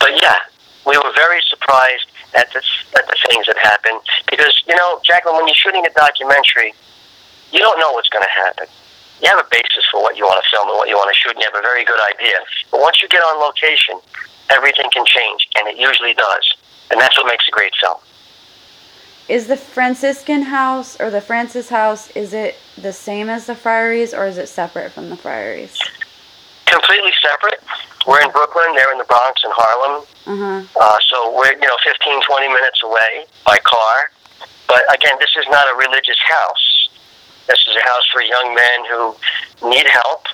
But 0.00 0.23
yeah, 0.23 0.38
we 0.87 0.97
were 0.97 1.12
very 1.12 1.43
surprised 1.50 2.07
at 2.33 2.53
the 2.53 2.62
at 2.97 3.05
the 3.09 3.17
things 3.29 3.47
that 3.47 3.59
happened 3.59 4.00
because 4.31 4.62
you 4.67 4.77
know, 4.77 5.00
Jacqueline, 5.05 5.37
when 5.37 5.49
you're 5.49 5.55
shooting 5.57 5.85
a 5.85 5.91
documentary, 5.91 6.73
you 7.50 7.59
don't 7.59 7.81
know 7.81 7.93
what's 7.93 8.09
going 8.09 8.25
to 8.25 8.31
happen 8.31 8.69
you 9.23 9.29
have 9.29 9.39
a 9.39 9.49
basis 9.51 9.85
for 9.91 10.03
what 10.03 10.17
you 10.17 10.25
want 10.25 10.43
to 10.43 10.49
film 10.51 10.69
and 10.69 10.77
what 10.77 10.89
you 10.89 10.97
want 10.97 11.13
to 11.13 11.19
shoot, 11.19 11.33
and 11.33 11.41
you 11.41 11.49
have 11.51 11.59
a 11.59 11.63
very 11.63 11.85
good 11.85 12.01
idea. 12.15 12.39
But 12.71 12.81
once 12.81 13.03
you 13.03 13.09
get 13.09 13.21
on 13.21 13.41
location, 13.41 13.99
everything 14.51 14.91
can 14.93 15.05
change, 15.05 15.49
and 15.57 15.67
it 15.69 15.77
usually 15.77 16.15
does. 16.15 16.55
And 16.91 17.01
that's 17.01 17.17
what 17.19 17.27
makes 17.27 17.47
a 17.49 17.51
great 17.51 17.75
film. 17.83 17.99
Is 19.29 19.47
the 19.47 19.57
Franciscan 19.57 20.43
house 20.43 20.99
or 21.01 21.11
the 21.11 21.21
Francis 21.21 21.69
house, 21.69 22.11
is 22.13 22.33
it 22.33 22.57
the 22.81 22.93
same 22.93 23.29
as 23.29 23.47
the 23.47 23.55
Friaries 23.55 24.15
or 24.15 24.27
is 24.27 24.39
it 24.39 24.49
separate 24.49 24.93
from 24.93 25.11
the 25.11 25.17
Friaries? 25.17 25.79
Completely 26.65 27.13
separate. 27.21 27.61
We're 28.07 28.23
in 28.23 28.31
Brooklyn, 28.31 28.73
they're 28.75 28.91
in 28.93 28.97
the 28.97 29.05
Bronx 29.05 29.45
and 29.45 29.53
Harlem. 29.55 30.07
Uh-huh. 30.25 30.81
Uh, 30.81 30.99
so 31.11 31.37
we're, 31.37 31.53
you 31.53 31.69
know, 31.69 31.77
15, 31.85 32.23
20 32.23 32.49
minutes 32.49 32.83
away 32.83 33.27
by 33.45 33.59
car. 33.59 34.11
But 34.67 34.85
again, 34.95 35.17
this 35.21 35.35
is 35.37 35.45
not 35.51 35.67
a 35.73 35.77
religious 35.77 36.19
house 36.25 36.77
this 37.49 37.64
is 37.67 37.75
a 37.75 37.85
house 37.88 38.07
for 38.12 38.21
young 38.23 38.55
men 38.55 38.78
who 38.93 39.17
need 39.73 39.88
help, 39.88 40.28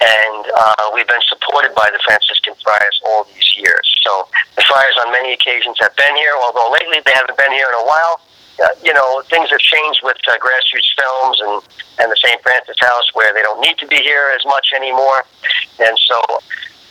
and 0.00 0.44
uh, 0.54 0.90
we've 0.94 1.08
been 1.08 1.26
supported 1.28 1.74
by 1.74 1.90
the 1.92 1.98
Franciscan 2.06 2.54
Friars 2.62 3.00
all 3.06 3.26
these 3.34 3.58
years. 3.58 3.84
So 4.02 4.28
the 4.56 4.62
Friars, 4.62 4.94
on 5.04 5.12
many 5.12 5.34
occasions, 5.34 5.76
have 5.80 5.94
been 5.96 6.16
here, 6.16 6.34
although 6.40 6.70
lately 6.70 7.02
they 7.04 7.12
haven't 7.12 7.36
been 7.36 7.52
here 7.52 7.66
in 7.68 7.76
a 7.82 7.86
while. 7.86 8.20
Uh, 8.62 8.70
you 8.86 8.94
know, 8.94 9.22
things 9.26 9.50
have 9.50 9.58
changed 9.58 10.00
with 10.04 10.16
uh, 10.30 10.38
grassroots 10.38 10.86
films 10.94 11.36
and, 11.42 11.54
and 11.98 12.06
the 12.06 12.16
St. 12.22 12.40
Francis 12.42 12.78
House 12.78 13.10
where 13.14 13.34
they 13.34 13.42
don't 13.42 13.58
need 13.58 13.78
to 13.78 13.86
be 13.86 13.96
here 13.96 14.30
as 14.30 14.46
much 14.46 14.70
anymore. 14.76 15.26
And 15.82 15.98
so, 15.98 16.22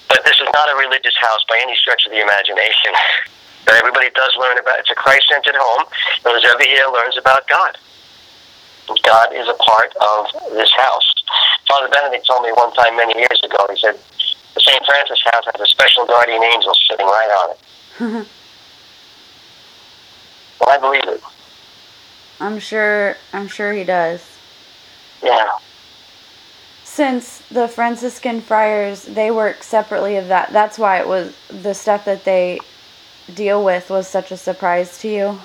but 0.10 0.25
this 0.25 0.36
is 0.43 0.50
not 0.51 0.67
a 0.67 0.75
religious 0.75 1.15
house 1.22 1.39
by 1.48 1.58
any 1.63 1.75
stretch 1.79 2.05
of 2.05 2.12
the 2.12 2.20
imagination. 2.20 2.91
But 3.63 3.75
everybody 3.79 4.12
does 4.12 4.36
learn 4.36 4.60
about 4.60 4.79
it's 4.79 4.91
a 4.91 4.96
Christ 4.96 5.32
centered 5.32 5.55
home. 5.55 5.88
And 6.25 6.36
who's 6.36 6.43
ever 6.43 6.63
here 6.67 6.84
learns 6.91 7.17
about 7.17 7.48
God. 7.48 7.77
God 9.04 9.34
is 9.34 9.48
a 9.48 9.54
part 9.54 9.94
of 10.02 10.52
this 10.54 10.72
house. 10.75 11.13
Father 11.68 11.88
Benedict 11.90 12.25
told 12.28 12.44
me 12.44 12.52
one 12.54 12.74
time 12.74 12.96
many 12.98 13.18
years 13.18 13.42
ago, 13.44 13.66
he 13.70 13.80
said, 13.80 13.98
the 14.54 14.62
St. 14.62 14.86
Francis 14.86 15.22
house 15.25 15.46
has 15.46 15.62
a 15.62 15.66
special 15.66 16.06
guardian 16.06 16.44
angel 16.44 16.74
sitting 16.90 17.06
right 17.06 17.30
on 17.42 17.52
it. 17.52 17.60
well, 20.60 20.70
I 20.70 20.78
believe 20.78 21.08
it. 21.08 21.22
I'm 22.40 22.60
sure, 22.60 23.18
I'm 23.32 23.48
sure 23.48 23.74
he 23.74 23.84
does. 23.84 24.24
Yeah. 25.24 25.50
Since 26.84 27.40
the 27.50 27.68
Franciscan 27.68 28.42
friars, 28.42 29.04
they 29.06 29.32
work 29.32 29.63
separately 29.63 30.18
of 30.18 30.28
that, 30.28 30.52
that's 30.52 30.78
why 30.78 31.00
it 31.00 31.08
was, 31.08 31.36
the 31.50 31.74
stuff 31.74 32.06
that 32.06 32.24
they 32.25 32.60
deal 33.34 33.63
with 33.63 33.90
was 33.90 34.08
such 34.08 34.32
a 34.32 34.38
surprise 34.38 35.00
to 35.00 35.08
you? 35.08 35.40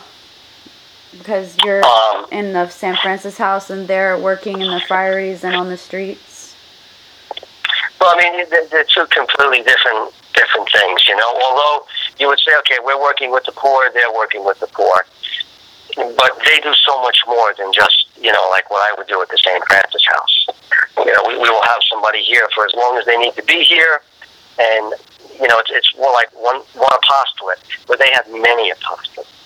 Because 1.19 1.57
you're 1.65 1.85
um, 1.85 2.27
in 2.31 2.53
the 2.53 2.69
San 2.69 2.97
Francis 2.97 3.37
house 3.37 3.71
and 3.71 3.87
they're 3.87 4.19
working 4.19 4.61
in 4.61 4.71
the 4.71 4.81
friaries 4.81 5.45
and 5.45 5.55
on 5.55 5.69
the 5.69 5.77
streets? 5.77 6.55
Well, 8.01 8.15
I 8.17 8.23
mean, 8.23 8.47
they're 8.71 8.85
two 8.85 9.07
completely 9.07 9.63
different 9.63 10.15
different 10.35 10.69
things, 10.71 11.09
you 11.09 11.17
know. 11.17 11.41
Although 11.43 11.87
you 12.19 12.29
would 12.29 12.39
say, 12.39 12.53
okay, 12.61 12.79
we're 12.85 13.01
working 13.01 13.33
with 13.33 13.45
the 13.45 13.53
poor, 13.53 13.91
they're 13.93 14.13
working 14.15 14.45
with 14.45 14.61
the 14.61 14.69
poor, 14.69 15.05
but 15.97 16.39
they 16.47 16.61
do 16.61 16.73
so 16.75 17.01
much 17.03 17.19
more 17.27 17.55
than 17.59 17.73
just, 17.73 18.07
you 18.21 18.33
know, 18.33 18.47
like 18.51 18.71
what 18.71 18.81
I 18.81 18.95
would 18.97 19.09
do 19.09 19.21
at 19.21 19.29
the 19.29 19.39
St. 19.39 19.65
Francis 19.67 20.05
house. 20.07 20.47
You 20.99 21.13
know, 21.13 21.25
we, 21.27 21.35
we 21.35 21.51
will 21.51 21.65
have 21.65 21.83
somebody 21.91 22.23
here 22.23 22.49
for 22.55 22.65
as 22.65 22.73
long 22.75 22.97
as 22.99 23.05
they 23.05 23.17
need 23.17 23.35
to 23.35 23.45
be 23.45 23.65
here, 23.65 24.01
and 24.59 24.95
you 25.41 25.49
know, 25.49 25.59
it's, 25.59 25.71
it's 25.73 25.97
more 25.97 26.13
like 26.13 26.31
one 26.35 26.61
one 26.75 26.95
apostolate, 26.95 27.59
but 27.87 27.99
they 27.99 28.11
have 28.13 28.27
many 28.31 28.71
apostolates 28.71 29.38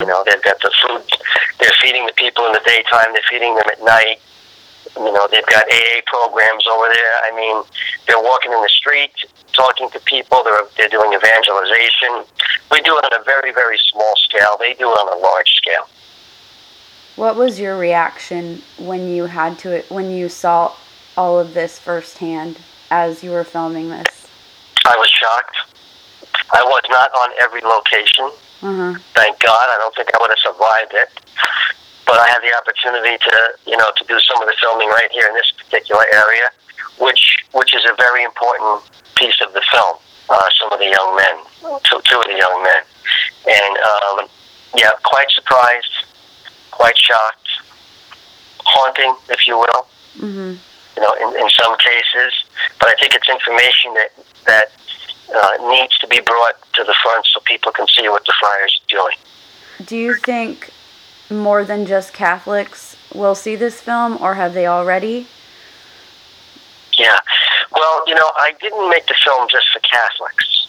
you 0.00 0.06
know, 0.06 0.24
they've 0.24 0.42
got 0.42 0.58
the 0.60 0.72
food. 0.82 1.04
They're 1.60 1.76
feeding 1.80 2.06
the 2.06 2.12
people 2.16 2.46
in 2.46 2.52
the 2.52 2.62
daytime. 2.64 3.12
They're 3.12 3.28
feeding 3.28 3.54
them 3.54 3.66
at 3.70 3.84
night. 3.84 4.18
You 4.96 5.12
know, 5.12 5.28
they've 5.30 5.46
got 5.46 5.64
AA 5.70 6.00
programs 6.06 6.66
over 6.66 6.88
there. 6.88 7.16
I 7.22 7.36
mean, 7.36 7.62
they're 8.06 8.20
walking 8.20 8.52
in 8.52 8.60
the 8.62 8.68
street, 8.68 9.12
talking 9.52 9.90
to 9.90 10.00
people. 10.00 10.42
They're 10.42 10.64
they're 10.76 10.88
doing 10.88 11.12
evangelization. 11.12 12.24
We 12.72 12.80
do 12.80 12.96
it 12.96 13.04
on 13.04 13.20
a 13.20 13.22
very 13.24 13.52
very 13.52 13.78
small 13.78 14.14
scale. 14.16 14.56
They 14.58 14.74
do 14.74 14.88
it 14.88 14.96
on 14.96 15.18
a 15.18 15.20
large 15.20 15.50
scale. 15.50 15.88
What 17.16 17.36
was 17.36 17.60
your 17.60 17.76
reaction 17.76 18.62
when 18.78 19.08
you 19.08 19.26
had 19.26 19.58
to 19.60 19.82
when 19.90 20.10
you 20.10 20.28
saw 20.28 20.72
all 21.16 21.38
of 21.38 21.52
this 21.52 21.78
firsthand 21.78 22.58
as 22.90 23.22
you 23.22 23.30
were 23.30 23.44
filming 23.44 23.90
this? 23.90 24.26
I 24.86 24.96
was 24.96 25.08
shocked. 25.08 25.56
I 26.52 26.64
was 26.64 26.82
not 26.88 27.12
on 27.12 27.30
every 27.38 27.60
location. 27.60 28.30
Mm-hmm. 28.60 29.00
Thank 29.14 29.40
God. 29.40 29.66
I 29.72 29.76
don't 29.80 29.94
think 29.96 30.10
I 30.14 30.18
would 30.20 30.30
have 30.30 30.44
survived 30.44 30.92
it. 30.92 31.08
But 32.06 32.20
I 32.20 32.28
had 32.28 32.40
the 32.42 32.52
opportunity 32.56 33.16
to, 33.16 33.36
you 33.66 33.76
know, 33.76 33.90
to 33.96 34.04
do 34.04 34.18
some 34.20 34.42
of 34.42 34.48
the 34.48 34.56
filming 34.60 34.88
right 34.88 35.10
here 35.12 35.28
in 35.28 35.34
this 35.34 35.52
particular 35.56 36.04
area, 36.12 36.50
which 36.98 37.44
which 37.52 37.74
is 37.74 37.84
a 37.86 37.94
very 37.94 38.24
important 38.24 38.82
piece 39.16 39.40
of 39.40 39.52
the 39.52 39.62
film. 39.70 39.96
Uh, 40.28 40.48
some 40.60 40.72
of 40.72 40.78
the 40.78 40.86
young 40.86 41.16
men, 41.16 41.36
two, 41.82 42.00
two 42.04 42.18
of 42.18 42.26
the 42.26 42.38
young 42.38 42.62
men, 42.62 42.82
and 43.48 43.74
um, 43.78 44.28
yeah, 44.76 44.90
quite 45.02 45.30
surprised, 45.30 46.06
quite 46.70 46.96
shocked, 46.96 47.48
haunting, 48.64 49.14
if 49.28 49.46
you 49.46 49.58
will. 49.58 49.86
Mm-hmm. 50.18 50.54
You 50.96 51.02
know, 51.02 51.14
in, 51.14 51.42
in 51.42 51.48
some 51.50 51.76
cases, 51.78 52.32
but 52.78 52.88
I 52.88 52.94
think 53.00 53.14
it's 53.14 53.28
information 53.28 53.94
that 53.94 54.10
that 54.46 54.66
uh, 55.34 55.70
needs 55.70 55.96
to 55.98 56.06
be 56.06 56.20
brought 56.20 56.54
to 56.74 56.84
the 56.84 56.94
front 57.02 57.26
so 57.26 57.40
people 57.40 57.72
can 57.72 57.86
see 57.88 58.08
what 58.08 58.24
the 58.26 58.34
friars 58.40 58.80
are 58.82 58.96
doing. 58.96 59.16
Do 59.86 59.96
you 59.96 60.14
think 60.14 60.70
more 61.30 61.64
than 61.64 61.86
just 61.86 62.12
Catholics 62.12 62.96
will 63.14 63.34
see 63.34 63.56
this 63.56 63.80
film, 63.80 64.18
or 64.20 64.34
have 64.34 64.54
they 64.54 64.66
already? 64.66 65.26
Yeah. 66.98 67.18
Well, 67.72 68.02
you 68.06 68.14
know, 68.14 68.30
I 68.36 68.52
didn't 68.60 68.90
make 68.90 69.06
the 69.06 69.14
film 69.24 69.48
just 69.50 69.66
for 69.72 69.80
Catholics. 69.80 70.68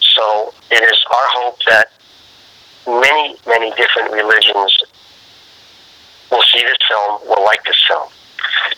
So 0.00 0.54
it 0.70 0.82
is 0.82 1.04
our 1.10 1.28
hope 1.40 1.58
that 1.66 1.92
many, 2.86 3.36
many 3.46 3.70
different 3.72 4.12
religions 4.12 4.78
will 6.30 6.42
see 6.42 6.62
this 6.62 6.76
film, 6.88 7.20
will 7.26 7.44
like 7.44 7.64
this 7.64 7.82
film. 7.88 8.08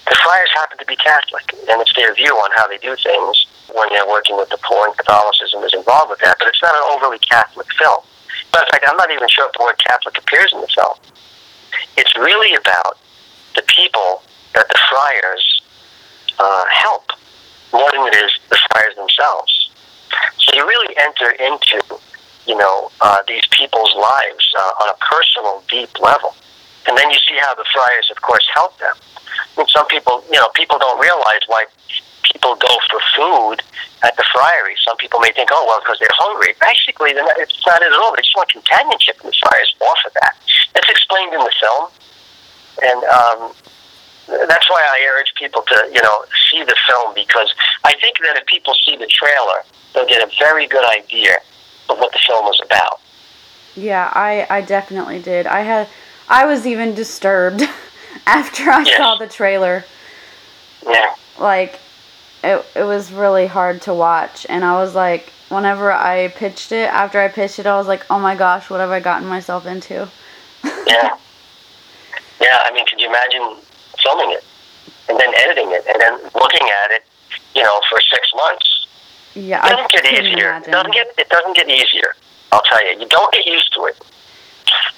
The 0.09 0.17
friars 0.23 0.51
happen 0.55 0.79
to 0.79 0.87
be 0.87 0.97
Catholic, 0.97 1.55
and 1.69 1.81
it's 1.81 1.95
their 1.95 2.15
view 2.15 2.33
on 2.33 2.51
how 2.57 2.69
they 2.69 2.79
do 2.79 2.95
things 2.97 3.47
when 3.73 3.89
they're 3.91 4.09
working 4.09 4.37
with 4.37 4.49
the 4.51 4.59
poor, 4.63 4.87
and 4.87 4.97
Catholicism 4.97 5.63
is 5.65 5.75
involved 5.75 6.11
with 6.11 6.21
that. 6.21 6.37
But 6.39 6.49
it's 6.49 6.63
not 6.63 6.75
an 6.75 6.85
overly 6.93 7.19
Catholic 7.19 7.67
film. 7.79 8.03
But 8.53 8.63
in 8.63 8.69
fact, 8.71 8.85
I'm 8.89 8.97
not 8.97 9.11
even 9.11 9.29
sure 9.29 9.47
if 9.47 9.53
the 9.57 9.65
word 9.65 9.79
Catholic 9.79 10.19
appears 10.19 10.53
in 10.53 10.61
the 10.61 10.69
film. 10.69 10.95
It's 11.97 12.15
really 12.17 12.55
about 12.55 12.99
the 13.57 13.63
people 13.63 14.23
that 14.55 14.69
the 14.69 14.79
friars 14.91 15.63
uh, 16.39 16.65
help 16.71 17.11
more 17.73 17.91
than 17.93 18.07
it 18.07 18.15
is 18.15 18.31
the 18.51 18.59
friars 18.71 18.95
themselves. 18.97 19.71
So 20.39 20.57
you 20.57 20.67
really 20.67 20.95
enter 20.97 21.31
into, 21.31 21.83
you 22.47 22.57
know, 22.57 22.91
uh, 23.01 23.23
these 23.27 23.47
people's 23.51 23.95
lives 23.95 24.55
uh, 24.57 24.83
on 24.85 24.89
a 24.91 24.97
personal, 25.03 25.63
deep 25.69 25.99
level. 26.01 26.35
And 26.87 26.97
then 26.99 27.11
you 27.11 27.19
see 27.19 27.37
how 27.41 27.55
the 27.55 27.65
friars, 27.73 28.11
of 28.11 28.21
course, 28.21 28.47
help 28.53 28.79
them. 28.79 28.95
Mean, 29.57 29.67
some 29.69 29.87
people, 29.87 30.25
you 30.31 30.39
know, 30.39 30.49
people 30.55 30.79
don't 30.79 31.01
realize 31.01 31.41
why 31.47 31.65
people 32.23 32.57
go 32.57 32.75
for 32.91 33.01
food 33.17 33.63
at 34.03 34.17
the 34.17 34.25
friary. 34.33 34.75
Some 34.85 34.97
people 34.97 35.21
may 35.21 35.33
think, 35.33 35.51
oh, 35.53 35.65
well, 35.69 35.81
because 35.81 35.99
they're 35.99 36.19
hungry. 36.19 36.55
Basically, 36.61 37.13
they're 37.13 37.25
not, 37.25 37.39
it's 37.39 37.67
not 37.67 37.83
it 37.83 37.93
at 37.93 37.99
all. 37.99 38.13
They 38.15 38.23
just 38.23 38.37
want 38.37 38.51
companionship, 38.51 39.21
and 39.23 39.33
the 39.33 39.37
friars 39.41 39.75
offer 39.81 40.11
that. 40.21 40.35
It's 40.75 40.91
explained 40.91 41.33
in 41.33 41.41
the 41.41 41.55
film, 41.61 41.85
and 42.83 43.01
um, 43.05 43.41
that's 44.49 44.69
why 44.69 44.83
I 44.83 45.07
urge 45.19 45.33
people 45.37 45.63
to, 45.63 45.91
you 45.93 46.03
know, 46.03 46.25
see 46.51 46.65
the 46.65 46.77
film 46.89 47.15
because 47.15 47.55
I 47.85 47.95
think 48.01 48.19
that 48.19 48.37
if 48.37 48.47
people 48.47 48.75
see 48.85 48.97
the 48.97 49.07
trailer, 49.07 49.63
they'll 49.95 50.09
get 50.09 50.23
a 50.23 50.31
very 50.39 50.67
good 50.67 50.85
idea 50.97 51.39
of 51.89 51.99
what 51.99 52.13
the 52.13 52.19
film 52.27 52.45
was 52.47 52.61
about. 52.65 53.01
Yeah, 53.77 54.11
I, 54.15 54.47
I 54.51 54.61
definitely 54.61 55.21
did. 55.21 55.47
I 55.47 55.61
had 55.61 55.89
I 56.29 56.47
was 56.47 56.67
even 56.67 56.95
disturbed 56.95 57.63
after 58.27 58.71
I 58.71 58.83
Yes. 58.83 58.97
saw 58.97 59.17
the 59.17 59.27
trailer. 59.27 59.85
Yeah. 60.87 61.15
Like, 61.39 61.79
it, 62.43 62.65
it 62.75 62.83
was 62.85 63.13
really 63.13 63.47
hard 63.47 63.83
to 63.83 63.95
watch. 63.95 64.47
And 64.49 64.65
I 64.65 64.75
was 64.75 64.95
like, 64.95 65.31
whenever 65.49 65.93
I 65.93 66.29
pitched 66.29 66.73
it, 66.73 66.89
after 66.91 67.21
I 67.21 67.29
pitched 67.29 67.59
it, 67.59 67.67
I 67.67 67.77
was 67.77 67.87
like, 67.87 68.05
oh 68.11 68.19
my 68.19 68.35
gosh, 68.37 68.69
what 68.71 68.81
have 68.81 68.91
I 68.91 69.01
gotten 69.01 69.27
myself 69.29 69.67
into? 69.67 70.09
Yeah. 70.87 71.17
Yeah, 72.41 72.59
I 72.65 72.73
mean, 72.73 72.85
could 72.87 73.01
you 73.01 73.09
imagine 73.09 73.57
filming 74.03 74.33
it 74.33 74.45
and 75.09 75.19
then 75.19 75.33
editing 75.37 75.71
it 75.71 75.85
and 75.87 76.01
then 76.01 76.15
looking 76.35 76.67
at 76.85 76.91
it, 76.91 77.05
you 77.55 77.63
know, 77.63 77.81
for 77.91 78.01
six 78.01 78.29
months? 78.37 78.87
Yeah, 79.35 79.59
It 79.67 79.73
I 79.73 79.77
doesn't 79.77 79.91
get 79.93 80.13
easier. 80.13 80.49
imagine. 80.51 80.69
It 80.69 80.73
doesn't 80.73 80.93
get 80.93 81.07
it 81.19 81.29
doesn't 81.31 81.57
get 81.57 81.69
easier. 81.71 82.15
I'll 82.53 82.63
tell 82.63 82.85
you. 82.85 83.01
You 83.01 83.09
don't 83.09 83.33
get 83.33 83.47
used 83.47 83.73
to 83.75 83.85
it. 83.87 83.97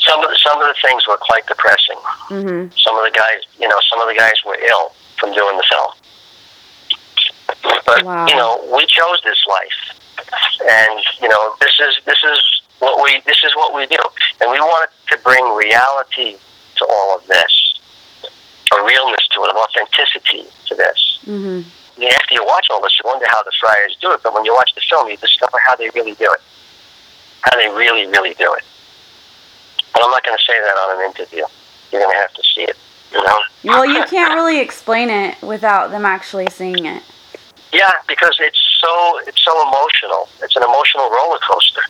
Some 0.00 0.22
of 0.24 0.30
the, 0.30 0.36
some 0.42 0.60
of 0.60 0.66
the 0.68 0.74
things 0.86 1.06
were 1.06 1.16
quite 1.18 1.46
depressing. 1.46 1.98
hmm 2.28 2.66
Some 2.76 2.96
of 2.96 3.04
the 3.04 3.10
guys, 3.14 3.40
you 3.58 3.68
know, 3.68 3.78
some 3.90 4.00
of 4.00 4.08
the 4.08 4.14
guys 4.14 4.34
were 4.46 4.56
ill 4.56 4.92
from 5.18 5.32
doing 5.34 5.56
the 5.56 5.64
film. 5.70 5.90
But 7.86 8.04
Wow. 8.04 8.26
you 8.26 8.36
know, 8.36 8.62
we 8.74 8.84
chose 8.86 9.20
this 9.24 9.38
life, 9.48 9.78
and 10.68 11.00
you 11.20 11.28
know, 11.28 11.54
this 11.60 11.78
is 11.80 11.98
this 12.04 12.18
is 12.24 12.38
what 12.80 13.02
we 13.02 13.20
this 13.26 13.42
is 13.44 13.54
what 13.56 13.74
we 13.74 13.86
do, 13.86 13.96
and 14.40 14.50
we 14.50 14.58
wanted 14.58 14.90
to 15.10 15.18
bring 15.18 15.42
reality 15.54 16.36
to 16.76 16.86
all 16.86 17.16
of 17.16 17.26
this, 17.26 17.74
a 18.76 18.84
realness 18.84 19.26
to 19.32 19.42
it, 19.44 19.50
an 19.50 19.56
authenticity 19.56 20.44
to 20.66 20.74
this. 20.74 21.18
hmm 21.24 21.62
And 21.96 22.04
after 22.04 22.34
you 22.34 22.44
watch 22.44 22.66
all 22.70 22.82
this, 22.82 22.98
you 23.02 23.08
wonder 23.08 23.26
how 23.28 23.42
the 23.42 23.52
friars 23.60 23.96
do 24.00 24.12
it, 24.12 24.20
but 24.22 24.34
when 24.34 24.44
you 24.44 24.52
watch 24.54 24.74
the 24.74 24.82
film, 24.82 25.08
you 25.08 25.16
discover 25.16 25.58
how 25.64 25.74
they 25.76 25.88
really 25.90 26.14
do 26.14 26.30
it, 26.32 26.40
how 27.42 27.56
they 27.56 27.68
really, 27.70 28.06
really 28.06 28.34
do 28.34 28.52
it. 28.54 28.64
But 29.96 30.04
I'm 30.04 30.10
not 30.10 30.24
going 30.24 30.36
to 30.36 30.44
say 30.44 30.52
that 30.60 30.76
on 30.76 31.00
an 31.00 31.10
interview. 31.10 31.44
You're 31.90 32.02
going 32.02 32.12
to 32.12 32.20
have 32.20 32.34
to 32.34 32.42
see 32.42 32.60
it. 32.64 32.76
You 33.12 33.24
know? 33.24 33.38
Well, 33.64 33.86
you 33.86 34.04
can't 34.04 34.34
really 34.34 34.60
explain 34.60 35.08
it 35.08 35.40
without 35.40 35.90
them 35.90 36.04
actually 36.04 36.48
seeing 36.50 36.84
it. 36.84 37.02
Yeah, 37.72 37.92
because 38.06 38.36
it's 38.38 38.60
so 38.78 39.20
it's 39.26 39.42
so 39.42 39.66
emotional. 39.66 40.28
It's 40.42 40.54
an 40.54 40.64
emotional 40.64 41.08
roller 41.08 41.38
coaster, 41.38 41.80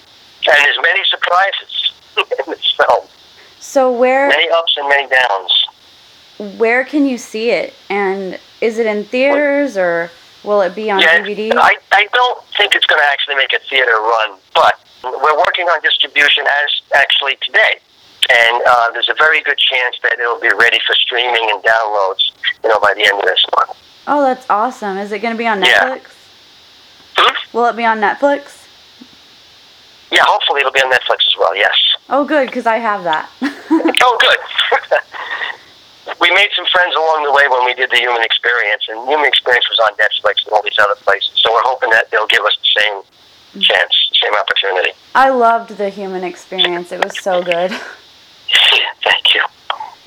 and 0.46 0.56
there's 0.64 0.78
many 0.82 1.00
surprises 1.10 1.92
in 2.46 2.52
this 2.52 2.75
film. 2.76 3.08
So 3.58 3.90
where 3.90 4.28
Many 4.28 4.48
ups 4.50 4.76
and 4.76 4.88
many 4.88 5.08
downs. 5.08 6.58
where 6.58 6.84
can 6.84 7.06
you 7.06 7.18
see 7.18 7.50
it? 7.50 7.75
And 7.90 8.38
is 8.60 8.78
it 8.78 8.86
in 8.86 9.02
theaters 9.02 9.76
or 9.76 10.12
will 10.44 10.60
it 10.60 10.76
be 10.76 10.92
on 10.92 11.00
yeah, 11.00 11.18
DVD? 11.18 11.52
I 11.56 11.75
I 11.90 12.06
don't 12.12 12.44
think 12.56 12.76
it's 12.76 12.86
going 12.86 13.00
to 13.00 13.06
actually 13.06 13.34
make 13.34 13.52
a 13.52 13.58
theater 13.68 13.98
run, 13.98 14.38
but 14.54 14.78
we're 15.02 15.38
working 15.38 15.66
on 15.66 15.80
distribution 15.82 16.44
as 16.46 16.82
actually 16.94 17.36
today, 17.42 17.78
and 18.30 18.62
uh, 18.66 18.90
there's 18.92 19.09
a 19.09 19.14
very 19.18 19.42
good 19.42 19.59
chance 19.59 19.97
that 20.02 20.18
it'll 20.18 20.40
be 20.40 20.50
ready 20.59 20.78
for 20.87 20.95
streaming 20.95 21.49
and 21.52 21.62
downloads. 21.62 22.33
You 22.62 22.71
know, 22.71 22.80
by 22.80 22.95
the 22.95 23.02
end 23.04 23.18
of 23.18 23.25
this 23.25 23.45
month. 23.56 23.76
oh, 24.06 24.23
that's 24.23 24.47
awesome. 24.50 24.99
Is 24.99 25.12
it 25.12 25.21
going 25.21 25.35
to 25.35 25.38
be 25.38 25.47
on 25.47 25.62
Yeah. 25.62 25.97
Netflix? 25.99 26.11
Hmm? 27.16 27.56
Will 27.56 27.66
it 27.66 27.76
be 27.76 27.85
on 27.85 27.99
Netflix? 28.00 28.62
Yeah, 30.12 30.23
hopefully 30.26 30.61
it'll 30.61 30.73
be 30.73 30.80
on 30.80 30.90
Netflix 30.92 31.26
as 31.26 31.35
well. 31.38 31.56
Yes. 31.56 31.75
Oh, 32.09 32.25
good, 32.25 32.47
because 32.47 32.66
I 32.66 32.76
have 32.78 33.04
that. 33.04 33.28
Oh, 34.09 34.16
good. 34.21 35.00
we 36.21 36.30
made 36.30 36.49
some 36.54 36.64
friends 36.66 36.95
along 36.95 37.25
the 37.25 37.33
way 37.33 37.49
when 37.49 37.64
we 37.64 37.75
did 37.75 37.90
the 37.90 37.97
Human 37.99 38.23
Experience, 38.23 38.85
and 38.88 39.09
Human 39.09 39.26
Experience 39.26 39.66
was 39.68 39.78
on 39.80 39.92
Netflix 39.97 40.45
and 40.45 40.52
all 40.52 40.62
these 40.62 40.78
other 40.78 40.95
places. 40.95 41.30
So 41.35 41.52
we're 41.52 41.64
hoping 41.64 41.90
that 41.90 42.09
they'll 42.12 42.28
give 42.28 42.42
us 42.45 42.56
the 42.62 42.80
same 42.80 43.61
chance, 43.61 44.11
same 44.23 44.35
opportunity. 44.35 44.90
I 45.16 45.30
loved 45.30 45.76
the 45.76 45.88
human 45.88 46.23
experience. 46.23 46.92
It 46.92 47.02
was 47.04 47.18
so 47.21 47.42
good. 47.42 47.73
Thank 49.03 49.35
you. 49.35 49.45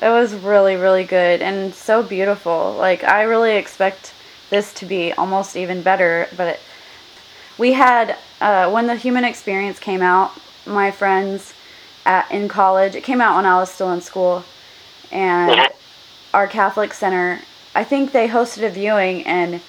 It 0.01 0.09
was 0.09 0.33
really, 0.33 0.75
really 0.75 1.03
good 1.03 1.41
and 1.41 1.73
so 1.73 2.01
beautiful. 2.03 2.75
Like 2.77 3.03
I 3.03 3.23
really 3.23 3.55
expect 3.55 4.13
this 4.49 4.73
to 4.75 4.85
be 4.85 5.11
almost 5.13 5.55
even 5.55 5.81
better. 5.81 6.27
But 6.37 6.47
it, 6.55 6.59
we 7.57 7.73
had 7.73 8.15
uh, 8.41 8.71
when 8.71 8.87
the 8.87 8.95
Human 8.95 9.23
Experience 9.25 9.79
came 9.79 10.01
out, 10.01 10.31
my 10.65 10.91
friends 10.91 11.53
at, 12.05 12.29
in 12.31 12.47
college. 12.47 12.95
It 12.95 13.03
came 13.03 13.21
out 13.21 13.35
when 13.35 13.45
I 13.45 13.55
was 13.55 13.69
still 13.69 13.91
in 13.91 14.01
school, 14.01 14.43
and 15.11 15.51
Mhm. 15.51 15.71
our 16.33 16.47
Catholic 16.47 16.93
center. 16.93 17.39
I 17.75 17.83
think 17.83 18.11
they 18.11 18.27
hosted 18.27 18.65
a 18.65 18.69
viewing, 18.69 19.25
and 19.27 19.61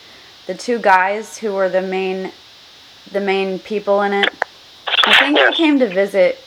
the 0.47 0.55
two 0.55 0.79
guys 0.79 1.39
who 1.39 1.53
were 1.53 1.69
the 1.69 1.83
main, 1.83 2.33
the 3.11 3.21
main 3.21 3.59
people 3.59 4.01
in 4.03 4.13
it. 4.13 4.31
I 5.05 5.15
think 5.19 5.37
they 5.37 5.53
came 5.53 5.79
to 5.81 5.89
visit. 5.89 6.39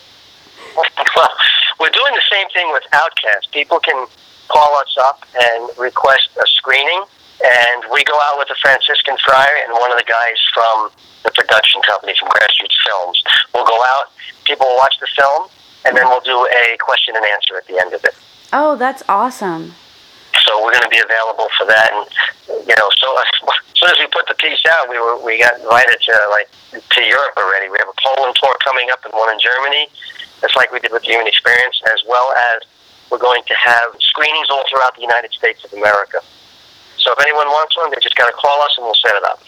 Doing 2.13 2.21
the 2.29 2.35
same 2.35 2.49
thing 2.53 2.71
with 2.71 2.83
Outcast. 2.93 3.49
People 3.51 3.79
can 3.79 4.05
call 4.47 4.77
us 4.77 4.97
up 5.01 5.25
and 5.33 5.69
request 5.79 6.29
a 6.37 6.45
screening, 6.45 7.01
and 7.41 7.83
we 7.91 8.03
go 8.03 8.13
out 8.29 8.37
with 8.37 8.49
a 8.51 8.55
Franciscan 8.61 9.17
friar 9.25 9.49
and 9.65 9.73
one 9.73 9.91
of 9.91 9.97
the 9.97 10.05
guys 10.05 10.37
from 10.53 10.91
the 11.23 11.31
production 11.31 11.81
company 11.81 12.13
from 12.19 12.29
Grassroots 12.29 12.77
Films. 12.85 13.23
We'll 13.55 13.65
go 13.65 13.81
out, 13.97 14.13
people 14.45 14.67
will 14.67 14.77
watch 14.77 14.93
the 14.99 15.07
film, 15.17 15.49
and 15.85 15.97
then 15.97 16.05
we'll 16.05 16.21
do 16.21 16.45
a 16.45 16.77
question 16.77 17.15
and 17.17 17.25
answer 17.25 17.57
at 17.57 17.65
the 17.65 17.81
end 17.81 17.93
of 17.95 18.03
it. 18.05 18.13
Oh, 18.53 18.75
that's 18.75 19.01
awesome. 19.09 19.73
So 20.45 20.61
we're 20.61 20.77
going 20.77 20.85
to 20.85 20.93
be 20.93 21.01
available 21.01 21.49
for 21.57 21.65
that, 21.65 21.89
and 21.97 22.05
you 22.69 22.75
know, 22.77 22.89
so 22.93 23.07
as 23.17 23.57
soon 23.73 23.89
as 23.89 23.97
we 23.97 24.05
put 24.13 24.27
the 24.27 24.37
piece 24.37 24.61
out, 24.69 24.85
we 24.85 24.99
were 24.99 25.17
we 25.17 25.39
got 25.39 25.57
invited 25.57 25.97
to 25.97 26.13
like 26.29 26.45
to 26.77 27.01
Europe 27.01 27.33
already. 27.41 27.73
We 27.73 27.77
have 27.81 27.89
a 27.89 27.97
Poland 27.97 28.37
tour 28.37 28.53
coming 28.61 28.93
up 28.93 29.01
and 29.01 29.13
one 29.17 29.33
in 29.33 29.39
Germany. 29.41 29.89
It's 30.43 30.55
like 30.55 30.71
we 30.71 30.79
did 30.79 30.91
with 30.91 31.03
the 31.03 31.09
Human 31.09 31.27
Experience, 31.27 31.81
as 31.93 32.03
well 32.07 32.33
as 32.33 32.63
we're 33.09 33.17
going 33.17 33.43
to 33.47 33.53
have 33.53 33.95
screenings 33.99 34.47
all 34.49 34.63
throughout 34.69 34.95
the 34.95 35.01
United 35.01 35.31
States 35.31 35.63
of 35.63 35.73
America. 35.73 36.19
So 36.97 37.11
if 37.13 37.19
anyone 37.21 37.47
wants 37.47 37.77
one, 37.77 37.89
they 37.91 37.97
just 38.01 38.15
got 38.15 38.27
to 38.27 38.33
call 38.33 38.61
us 38.61 38.75
and 38.77 38.85
we'll 38.85 38.93
set 38.95 39.15
it 39.15 39.23
up. 39.23 39.41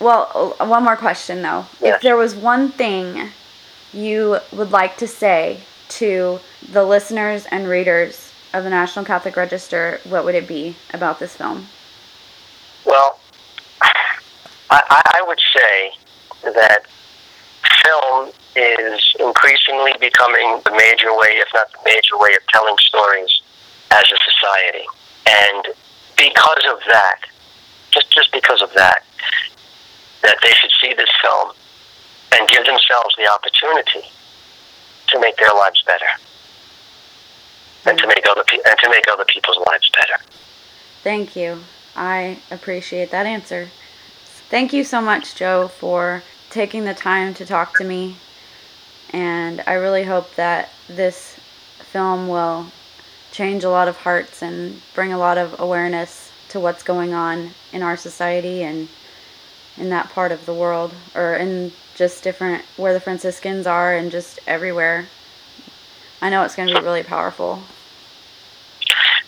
Well, 0.00 0.56
uh, 0.58 0.66
one 0.66 0.84
more 0.84 0.96
question 0.96 1.42
though. 1.42 1.66
Yes. 1.80 1.96
If 1.96 2.02
there 2.02 2.16
was 2.16 2.34
one 2.34 2.70
thing 2.70 3.30
you 3.92 4.38
would 4.52 4.70
like 4.70 4.96
to 4.98 5.06
say 5.06 5.60
to 5.88 6.40
the 6.72 6.84
listeners 6.84 7.46
and 7.50 7.68
readers 7.68 8.32
of 8.52 8.64
the 8.64 8.70
National 8.70 9.04
Catholic 9.04 9.36
Register, 9.36 10.00
what 10.04 10.24
would 10.24 10.34
it 10.34 10.48
be 10.48 10.76
about 10.92 11.18
this 11.18 11.36
film? 11.36 11.66
Well, 12.84 13.18
I 13.80 15.02
I 15.14 15.24
would 15.26 15.40
say 15.54 15.92
that 16.42 16.86
film 17.84 18.30
is 18.56 19.14
increasingly 19.20 19.92
becoming 20.00 20.60
the 20.64 20.72
major 20.72 21.12
way, 21.12 21.36
if 21.36 21.48
not 21.54 21.70
the 21.72 21.78
major 21.84 22.16
way, 22.16 22.30
of 22.34 22.46
telling 22.48 22.76
stories 22.78 23.42
as 23.90 24.04
a 24.04 24.18
society. 24.30 24.86
And 25.28 25.74
because 26.16 26.64
of 26.70 26.78
that, 26.88 27.20
just 27.92 28.10
just 28.10 28.32
because 28.32 28.62
of 28.62 28.72
that, 28.74 29.04
that 30.22 30.36
they 30.42 30.52
should 30.52 30.70
see 30.80 30.94
this 30.94 31.10
film 31.22 31.52
and 32.32 32.48
give 32.48 32.64
themselves 32.64 33.14
the 33.16 33.28
opportunity 33.30 34.08
to 35.08 35.20
make 35.20 35.36
their 35.36 35.54
lives 35.54 35.82
better, 35.86 36.10
and 37.86 37.98
to 37.98 38.06
make 38.06 38.24
other 38.28 38.44
pe- 38.46 38.62
and 38.66 38.78
to 38.82 38.90
make 38.90 39.04
other 39.12 39.24
people's 39.24 39.58
lives 39.66 39.90
better. 39.90 40.22
Thank 41.02 41.36
you. 41.36 41.60
I 41.96 42.38
appreciate 42.50 43.10
that 43.10 43.26
answer. 43.26 43.68
Thank 44.48 44.72
you 44.72 44.84
so 44.84 45.00
much, 45.00 45.34
Joe, 45.34 45.68
for 45.68 46.22
taking 46.54 46.84
the 46.84 46.94
time 46.94 47.34
to 47.34 47.44
talk 47.44 47.76
to 47.76 47.84
me. 47.84 48.16
And 49.10 49.62
I 49.66 49.74
really 49.74 50.04
hope 50.04 50.34
that 50.36 50.70
this 50.88 51.36
film 51.80 52.28
will 52.28 52.66
change 53.32 53.64
a 53.64 53.70
lot 53.70 53.88
of 53.88 53.96
hearts 53.98 54.40
and 54.40 54.80
bring 54.94 55.12
a 55.12 55.18
lot 55.18 55.36
of 55.36 55.58
awareness 55.58 56.30
to 56.50 56.60
what's 56.60 56.84
going 56.84 57.12
on 57.12 57.50
in 57.72 57.82
our 57.82 57.96
society 57.96 58.62
and 58.62 58.88
in 59.76 59.90
that 59.90 60.08
part 60.10 60.30
of 60.30 60.46
the 60.46 60.54
world, 60.54 60.94
or 61.16 61.34
in 61.34 61.72
just 61.96 62.22
different 62.22 62.62
where 62.76 62.92
the 62.92 63.00
Franciscans 63.00 63.66
are 63.66 63.92
and 63.92 64.12
just 64.12 64.38
everywhere. 64.46 65.06
I 66.22 66.30
know 66.30 66.44
it's 66.44 66.54
going 66.54 66.68
to 66.68 66.78
be 66.78 66.84
really 66.84 67.02
powerful. 67.02 67.60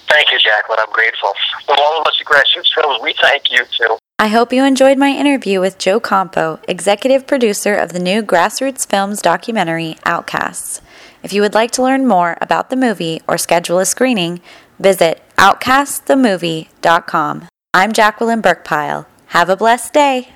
Thank 0.09 0.31
you, 0.31 0.39
Jacqueline. 0.39 0.79
I'm 0.79 0.93
grateful. 0.93 1.33
From 1.67 1.77
all 1.81 2.01
of 2.01 2.07
us 2.07 2.21
at 2.21 2.27
Grassroots 2.27 2.73
Films, 2.73 3.01
we 3.03 3.12
thank 3.21 3.51
you 3.51 3.65
too. 3.77 3.99
I 4.18 4.29
hope 4.29 4.50
you 4.50 4.64
enjoyed 4.64 4.96
my 4.96 5.11
interview 5.11 5.61
with 5.61 5.76
Joe 5.76 6.00
Campo, 6.00 6.59
executive 6.66 7.26
producer 7.26 7.74
of 7.74 7.92
the 7.92 7.98
new 7.98 8.22
Grassroots 8.22 8.88
Films 8.88 9.20
documentary 9.20 9.98
Outcasts. 10.07 10.81
If 11.22 11.35
you 11.35 11.42
would 11.42 11.52
like 11.52 11.70
to 11.72 11.83
learn 11.83 12.07
more 12.07 12.38
about 12.40 12.70
the 12.70 12.76
movie 12.76 13.20
or 13.29 13.37
schedule 13.37 13.79
a 13.79 13.85
screening, 13.85 14.40
visit 14.79 15.22
outcastthemovie.com. 15.37 17.48
I'm 17.74 17.92
Jacqueline 17.92 18.40
Burkepile. 18.40 19.05
Have 19.26 19.50
a 19.50 19.57
blessed 19.57 19.92
day. 19.92 20.33